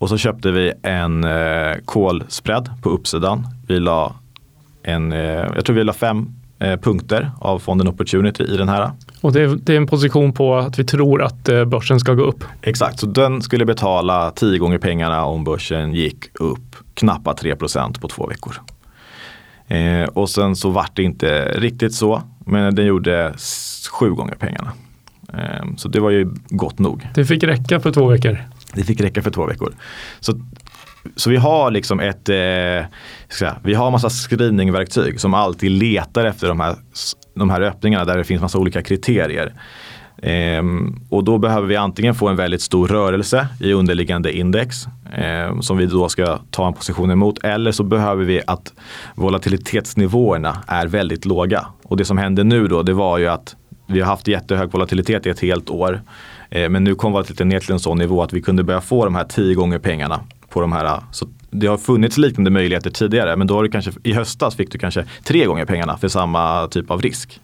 Och 0.00 0.08
så 0.08 0.16
köpte 0.16 0.50
vi 0.50 0.72
en 0.82 1.24
eh, 1.24 1.76
call 1.84 2.24
spread 2.28 2.70
på 2.82 2.90
uppsidan. 2.90 3.46
Vi 3.66 3.80
la 3.80 4.14
en, 4.82 5.12
eh, 5.12 5.20
jag 5.54 5.64
tror 5.64 5.76
vi 5.76 5.84
la 5.84 5.92
fem 5.92 6.28
eh, 6.58 6.76
punkter 6.76 7.30
av 7.38 7.58
fonden 7.58 7.88
Opportunity 7.88 8.44
i 8.44 8.56
den 8.56 8.68
här. 8.68 8.90
Och 9.20 9.32
det 9.32 9.42
är, 9.42 9.48
det 9.48 9.72
är, 9.72 9.76
en 9.76 9.86
position 9.86 10.32
på 10.32 10.56
att 10.56 10.78
vi 10.78 10.84
tror 10.84 11.22
att 11.22 11.48
eh, 11.48 11.64
börsen 11.64 12.00
ska 12.00 12.14
gå 12.14 12.22
upp. 12.22 12.44
Exakt, 12.62 13.00
så 13.00 13.06
den 13.06 13.42
skulle 13.42 13.64
betala 13.64 14.30
tio 14.30 14.58
gånger 14.58 14.78
pengarna 14.78 15.24
om 15.24 15.44
börsen 15.44 15.94
gick 15.94 16.40
upp 16.40 16.76
knappt 16.94 17.42
3% 17.42 18.00
på 18.00 18.08
två 18.08 18.26
veckor. 18.26 18.54
Eh, 19.66 20.08
och 20.08 20.30
sen 20.30 20.56
så 20.56 20.70
vart 20.70 20.96
det 20.96 21.02
inte 21.02 21.52
riktigt 21.58 21.94
så, 21.94 22.22
men 22.46 22.74
den 22.74 22.86
gjorde 22.86 23.34
sju 23.92 24.10
gånger 24.10 24.34
pengarna. 24.34 24.72
Eh, 25.32 25.76
så 25.76 25.88
det 25.88 26.00
var 26.00 26.10
ju 26.10 26.30
gott 26.48 26.78
nog. 26.78 27.08
Det 27.14 27.24
fick 27.24 27.44
räcka 27.44 27.80
för 27.80 27.92
två 27.92 28.06
veckor. 28.06 28.38
Det 28.74 28.84
fick 28.84 29.00
räcka 29.00 29.22
för 29.22 29.30
två 29.30 29.46
veckor. 29.46 29.74
Så 30.20 30.40
så 31.16 31.30
vi 31.30 31.36
har 31.36 31.70
liksom 31.70 32.00
ett, 32.00 32.28
eh, 32.28 33.54
vi 33.62 33.74
har 33.74 33.90
massa 33.90 34.10
screeningverktyg 34.10 35.20
som 35.20 35.34
alltid 35.34 35.70
letar 35.70 36.24
efter 36.24 36.48
de 36.48 36.60
här, 36.60 36.76
de 37.34 37.50
här 37.50 37.60
öppningarna 37.60 38.04
där 38.04 38.16
det 38.16 38.24
finns 38.24 38.42
massa 38.42 38.58
olika 38.58 38.82
kriterier. 38.82 39.54
Ehm, 40.22 41.00
och 41.08 41.24
då 41.24 41.38
behöver 41.38 41.68
vi 41.68 41.76
antingen 41.76 42.14
få 42.14 42.28
en 42.28 42.36
väldigt 42.36 42.62
stor 42.62 42.88
rörelse 42.88 43.48
i 43.60 43.72
underliggande 43.72 44.32
index 44.32 44.86
eh, 45.14 45.60
som 45.60 45.76
vi 45.76 45.86
då 45.86 46.08
ska 46.08 46.38
ta 46.50 46.66
en 46.66 46.74
position 46.74 47.10
emot 47.10 47.44
eller 47.44 47.72
så 47.72 47.84
behöver 47.84 48.24
vi 48.24 48.42
att 48.46 48.72
volatilitetsnivåerna 49.14 50.62
är 50.66 50.86
väldigt 50.86 51.24
låga. 51.24 51.66
Och 51.82 51.96
det 51.96 52.04
som 52.04 52.18
hände 52.18 52.44
nu 52.44 52.68
då 52.68 52.82
det 52.82 52.92
var 52.92 53.18
ju 53.18 53.28
att 53.28 53.56
vi 53.86 54.00
har 54.00 54.06
haft 54.06 54.28
jättehög 54.28 54.72
volatilitet 54.72 55.26
i 55.26 55.30
ett 55.30 55.40
helt 55.40 55.70
år. 55.70 56.02
Eh, 56.50 56.68
men 56.68 56.84
nu 56.84 56.94
kom 56.94 57.24
vi 57.38 57.44
ner 57.44 57.60
till 57.60 57.72
en 57.72 57.80
sån 57.80 57.98
nivå 57.98 58.22
att 58.22 58.32
vi 58.32 58.42
kunde 58.42 58.62
börja 58.62 58.80
få 58.80 59.04
de 59.04 59.14
här 59.14 59.24
tio 59.24 59.54
gånger 59.54 59.78
pengarna 59.78 60.20
på 60.48 60.60
de 60.60 60.72
här. 60.72 61.00
Så 61.12 61.28
det 61.50 61.66
har 61.66 61.78
funnits 61.78 62.18
liknande 62.18 62.50
möjligheter 62.50 62.90
tidigare 62.90 63.36
men 63.36 63.46
då 63.46 63.54
har 63.54 63.62
du 63.62 63.68
kanske, 63.68 63.92
i 64.02 64.12
höstas 64.12 64.56
fick 64.56 64.72
du 64.72 64.78
kanske 64.78 65.04
tre 65.24 65.44
gånger 65.44 65.64
pengarna 65.64 65.98
för 65.98 66.08
samma 66.08 66.66
typ 66.66 66.90
av 66.90 67.02
risk. 67.02 67.40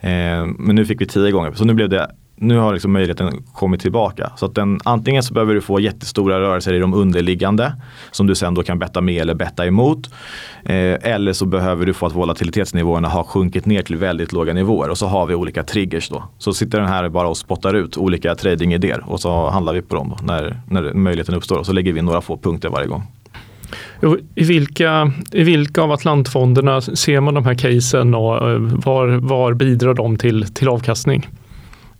Eh, 0.00 0.46
men 0.58 0.76
nu 0.76 0.86
fick 0.86 1.00
vi 1.00 1.06
tio 1.06 1.30
gånger 1.30 1.52
så 1.52 1.64
nu 1.64 1.74
blev 1.74 1.88
det 1.88 2.10
nu 2.40 2.58
har 2.58 2.72
liksom 2.72 2.92
möjligheten 2.92 3.42
kommit 3.52 3.80
tillbaka. 3.80 4.32
Så 4.36 4.46
att 4.46 4.54
den, 4.54 4.80
antingen 4.84 5.22
så 5.22 5.34
behöver 5.34 5.54
du 5.54 5.60
få 5.60 5.80
jättestora 5.80 6.40
rörelser 6.40 6.72
i 6.74 6.78
de 6.78 6.94
underliggande 6.94 7.72
som 8.10 8.26
du 8.26 8.34
sen 8.34 8.54
då 8.54 8.62
kan 8.62 8.78
betta 8.78 9.00
med 9.00 9.22
eller 9.22 9.34
betta 9.34 9.66
emot. 9.66 10.10
Eh, 10.64 11.12
eller 11.12 11.32
så 11.32 11.46
behöver 11.46 11.86
du 11.86 11.94
få 11.94 12.06
att 12.06 12.14
volatilitetsnivåerna 12.14 13.08
har 13.08 13.24
sjunkit 13.24 13.66
ner 13.66 13.82
till 13.82 13.96
väldigt 13.96 14.32
låga 14.32 14.52
nivåer 14.52 14.90
och 14.90 14.98
så 14.98 15.06
har 15.06 15.26
vi 15.26 15.34
olika 15.34 15.62
triggers 15.62 16.08
då. 16.08 16.24
Så 16.38 16.52
sitter 16.52 16.78
den 16.78 16.88
här 16.88 17.08
bara 17.08 17.28
och 17.28 17.36
spottar 17.36 17.74
ut 17.74 17.96
olika 17.96 18.34
tradingidéer 18.34 19.02
och 19.06 19.20
så 19.20 19.48
handlar 19.50 19.72
vi 19.72 19.82
på 19.82 19.94
dem 19.94 20.14
då, 20.18 20.24
när, 20.26 20.60
när 20.68 20.94
möjligheten 20.94 21.34
uppstår 21.34 21.58
och 21.58 21.66
så 21.66 21.72
lägger 21.72 21.92
vi 21.92 21.98
in 21.98 22.04
några 22.04 22.20
få 22.20 22.36
punkter 22.36 22.68
varje 22.68 22.86
gång. 22.86 23.02
I 24.34 24.44
vilka, 24.44 25.12
I 25.32 25.42
vilka 25.42 25.82
av 25.82 25.92
Atlantfonderna 25.92 26.80
ser 26.80 27.20
man 27.20 27.34
de 27.34 27.44
här 27.44 27.54
casen 27.54 28.14
och 28.14 28.50
eh, 28.50 28.58
var, 28.58 29.06
var 29.08 29.54
bidrar 29.54 29.94
de 29.94 30.16
till, 30.16 30.54
till 30.54 30.68
avkastning? 30.68 31.26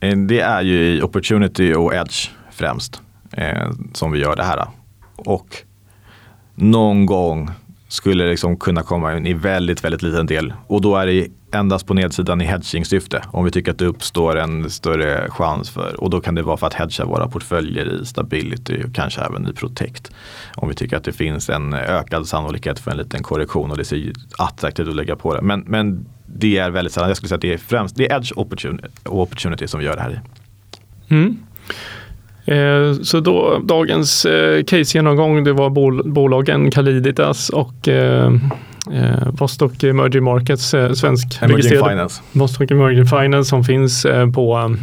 Eh, 0.00 0.16
det 0.16 0.40
är 0.40 0.62
ju 0.62 0.96
i 0.96 1.02
opportunity 1.02 1.74
och 1.74 1.94
edge 1.94 2.30
främst 2.50 3.02
eh, 3.32 3.70
som 3.92 4.12
vi 4.12 4.18
gör 4.18 4.36
det 4.36 4.44
här. 4.44 4.66
Och 5.16 5.56
någon 6.54 7.06
gång 7.06 7.50
skulle 7.88 8.24
det 8.24 8.30
liksom 8.30 8.56
kunna 8.56 8.82
komma 8.82 9.16
in 9.16 9.26
i 9.26 9.34
väldigt, 9.34 9.84
väldigt 9.84 10.02
liten 10.02 10.26
del. 10.26 10.52
Och 10.66 10.80
då 10.80 10.96
är 10.96 11.06
det 11.06 11.28
endast 11.52 11.86
på 11.86 11.94
nedsidan 11.94 12.40
i 12.40 12.44
hedging-syfte. 12.44 13.22
Om 13.26 13.44
vi 13.44 13.50
tycker 13.50 13.70
att 13.72 13.78
det 13.78 13.86
uppstår 13.86 14.38
en 14.38 14.70
större 14.70 15.30
chans 15.30 15.70
för. 15.70 16.00
Och 16.00 16.10
då 16.10 16.20
kan 16.20 16.34
det 16.34 16.42
vara 16.42 16.56
för 16.56 16.66
att 16.66 16.74
hedga 16.74 17.04
våra 17.04 17.28
portföljer 17.28 18.02
i 18.02 18.06
stability 18.06 18.84
och 18.84 18.94
kanske 18.94 19.20
även 19.20 19.48
i 19.48 19.52
protect. 19.52 20.12
Om 20.54 20.68
vi 20.68 20.74
tycker 20.74 20.96
att 20.96 21.04
det 21.04 21.12
finns 21.12 21.50
en 21.50 21.74
ökad 21.74 22.26
sannolikhet 22.26 22.78
för 22.78 22.90
en 22.90 22.96
liten 22.96 23.22
korrektion 23.22 23.70
och 23.70 23.76
det 23.76 23.84
ser 23.84 24.12
attraktivt 24.38 24.88
att 24.88 24.96
lägga 24.96 25.16
på 25.16 25.34
det. 25.34 25.42
Men, 25.42 25.60
men 25.60 26.06
det 26.34 26.58
är 26.58 26.70
väldigt 26.70 26.92
sällan. 26.92 27.08
Jag 27.08 27.16
skulle 27.16 27.28
säga 27.28 27.36
att 27.36 27.42
det 27.42 27.52
är 27.52 27.58
främst 27.58 27.96
det 27.96 28.10
är 28.10 28.16
edge 28.16 28.32
opportunity, 28.36 28.88
opportunity 29.04 29.68
som 29.68 29.80
vi 29.80 29.86
gör 29.86 29.96
det 29.96 30.02
här 30.02 30.10
i. 30.10 30.18
Mm. 31.14 31.36
Eh, 32.44 33.00
så 33.02 33.20
då, 33.20 33.60
dagens 33.64 34.24
eh, 34.24 34.64
case-genomgång 34.64 35.44
det 35.44 35.52
var 35.52 35.70
bol 35.70 36.10
bolagen 36.10 36.70
Caliditas 36.70 37.48
och 37.48 37.88
eh, 37.88 38.32
eh, 38.92 39.28
Vostok 39.32 39.84
Emerging 39.84 40.24
Markets, 40.24 40.74
eh, 40.74 40.92
svensk 40.92 41.42
Emerging 41.42 41.88
Finance. 41.88 42.22
Vostok 42.32 42.70
Emerging 42.70 43.06
Finance 43.06 43.48
som 43.48 43.64
finns 43.64 44.04
eh, 44.04 44.30
på 44.30 44.76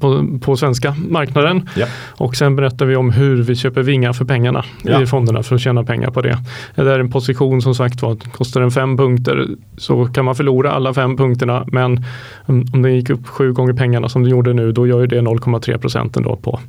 på, 0.00 0.38
på 0.40 0.56
svenska 0.56 0.96
marknaden. 1.08 1.68
Ja. 1.76 1.86
Och 2.10 2.36
sen 2.36 2.56
berättar 2.56 2.86
vi 2.86 2.96
om 2.96 3.10
hur 3.10 3.42
vi 3.42 3.56
köper 3.56 3.82
vingar 3.82 4.12
för 4.12 4.24
pengarna 4.24 4.64
Ja. 4.82 5.02
i 5.02 5.06
fonderna 5.06 5.42
för 5.42 5.54
att 5.54 5.60
tjäna 5.60 5.84
pengar 5.84 6.10
på 6.10 6.22
det. 6.22 6.38
Det 6.74 6.92
är 6.92 6.98
en 6.98 7.10
position 7.10 7.62
som 7.62 7.74
sagt 7.74 8.02
var, 8.02 8.16
kostar 8.16 8.60
den 8.60 8.70
fem 8.70 8.96
punkter 8.96 9.46
så 9.76 10.06
kan 10.06 10.24
man 10.24 10.34
förlora 10.36 10.72
alla 10.72 10.94
fem 10.94 11.16
punkterna 11.16 11.64
men 11.72 12.04
om 12.46 12.82
den 12.82 12.94
gick 12.94 13.10
upp 13.10 13.26
sju 13.26 13.52
gånger 13.52 13.72
pengarna 13.72 14.08
som 14.08 14.22
den 14.22 14.30
gjorde 14.30 14.52
nu 14.52 14.72
då 14.72 14.86
gör 14.86 15.00
ju 15.00 15.06
det 15.06 15.20
0,3 15.20 15.78
procenten 15.78 16.22
då 16.22 16.36
på, 16.36 16.60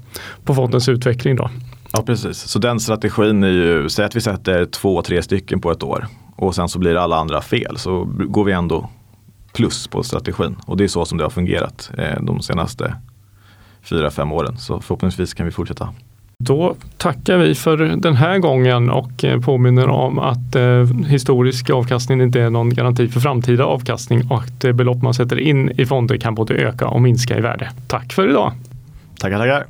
på 0.44 0.56
fondens 0.56 0.90
utveckling. 0.90 1.36
Då. 1.36 1.50
Ja, 1.94 2.04
precis. 2.06 2.38
Så 2.38 2.60
den 2.60 2.80
strategin 2.80 3.44
är 3.44 3.48
ju, 3.48 3.90
säg 3.90 4.06
att 4.06 4.16
vi 4.16 4.22
sätter 4.22 4.66
två, 4.66 5.02
tre 5.02 5.22
stycken 5.22 5.62
på 5.62 5.72
ett 5.72 5.84
år 5.84 6.08
och 6.36 6.56
sen 6.56 6.70
så 6.70 6.80
blir 6.80 6.96
alla 6.96 7.16
andra 7.16 7.42
fel 7.42 7.78
så 7.78 8.04
går 8.28 8.44
vi 8.44 8.52
ändå 8.52 8.90
plus 9.58 9.88
på 9.88 10.04
strategin. 10.04 10.56
Och 10.66 10.78
det 10.78 10.84
är 10.84 10.88
så 10.88 11.06
som 11.06 11.18
det 11.18 11.24
har 11.24 11.30
fungerat 11.30 11.92
eh, 11.98 12.22
de 12.22 12.42
senaste 12.42 12.96
fyra, 13.82 14.12
fem 14.12 14.32
åren. 14.32 14.58
Så 14.58 14.82
förhoppningsvis 14.82 15.34
kan 15.34 15.46
vi 15.46 15.52
fortsätta. 15.52 15.94
Då 16.44 16.76
tackar 16.98 17.38
vi 17.38 17.56
för 17.56 17.78
den 17.78 18.16
här 18.16 18.38
gången 18.40 18.90
och 18.90 19.24
eh, 19.24 19.42
påminner 19.42 19.88
om 19.88 20.20
att 20.20 20.56
eh, 20.56 20.86
historisk 21.08 21.70
avkastning 21.70 22.22
inte 22.22 22.42
är 22.42 22.50
någon 22.50 22.74
garanti 22.74 23.08
för 23.08 23.20
framtida 23.20 23.66
avkastning 23.66 24.32
och 24.32 24.38
att 24.38 24.76
belopp 24.76 25.02
man 25.02 25.14
sätter 25.14 25.40
in 25.40 25.70
i 25.70 25.86
fonder 25.86 26.18
kan 26.18 26.36
både 26.36 26.54
öka 26.54 26.88
och 26.88 27.02
minska 27.02 27.38
i 27.38 27.42
värde. 27.42 27.72
Tack 27.88 28.14
för 28.14 28.30
idag! 28.30 28.52
Tackar, 29.20 29.38
tackar. 29.38 29.66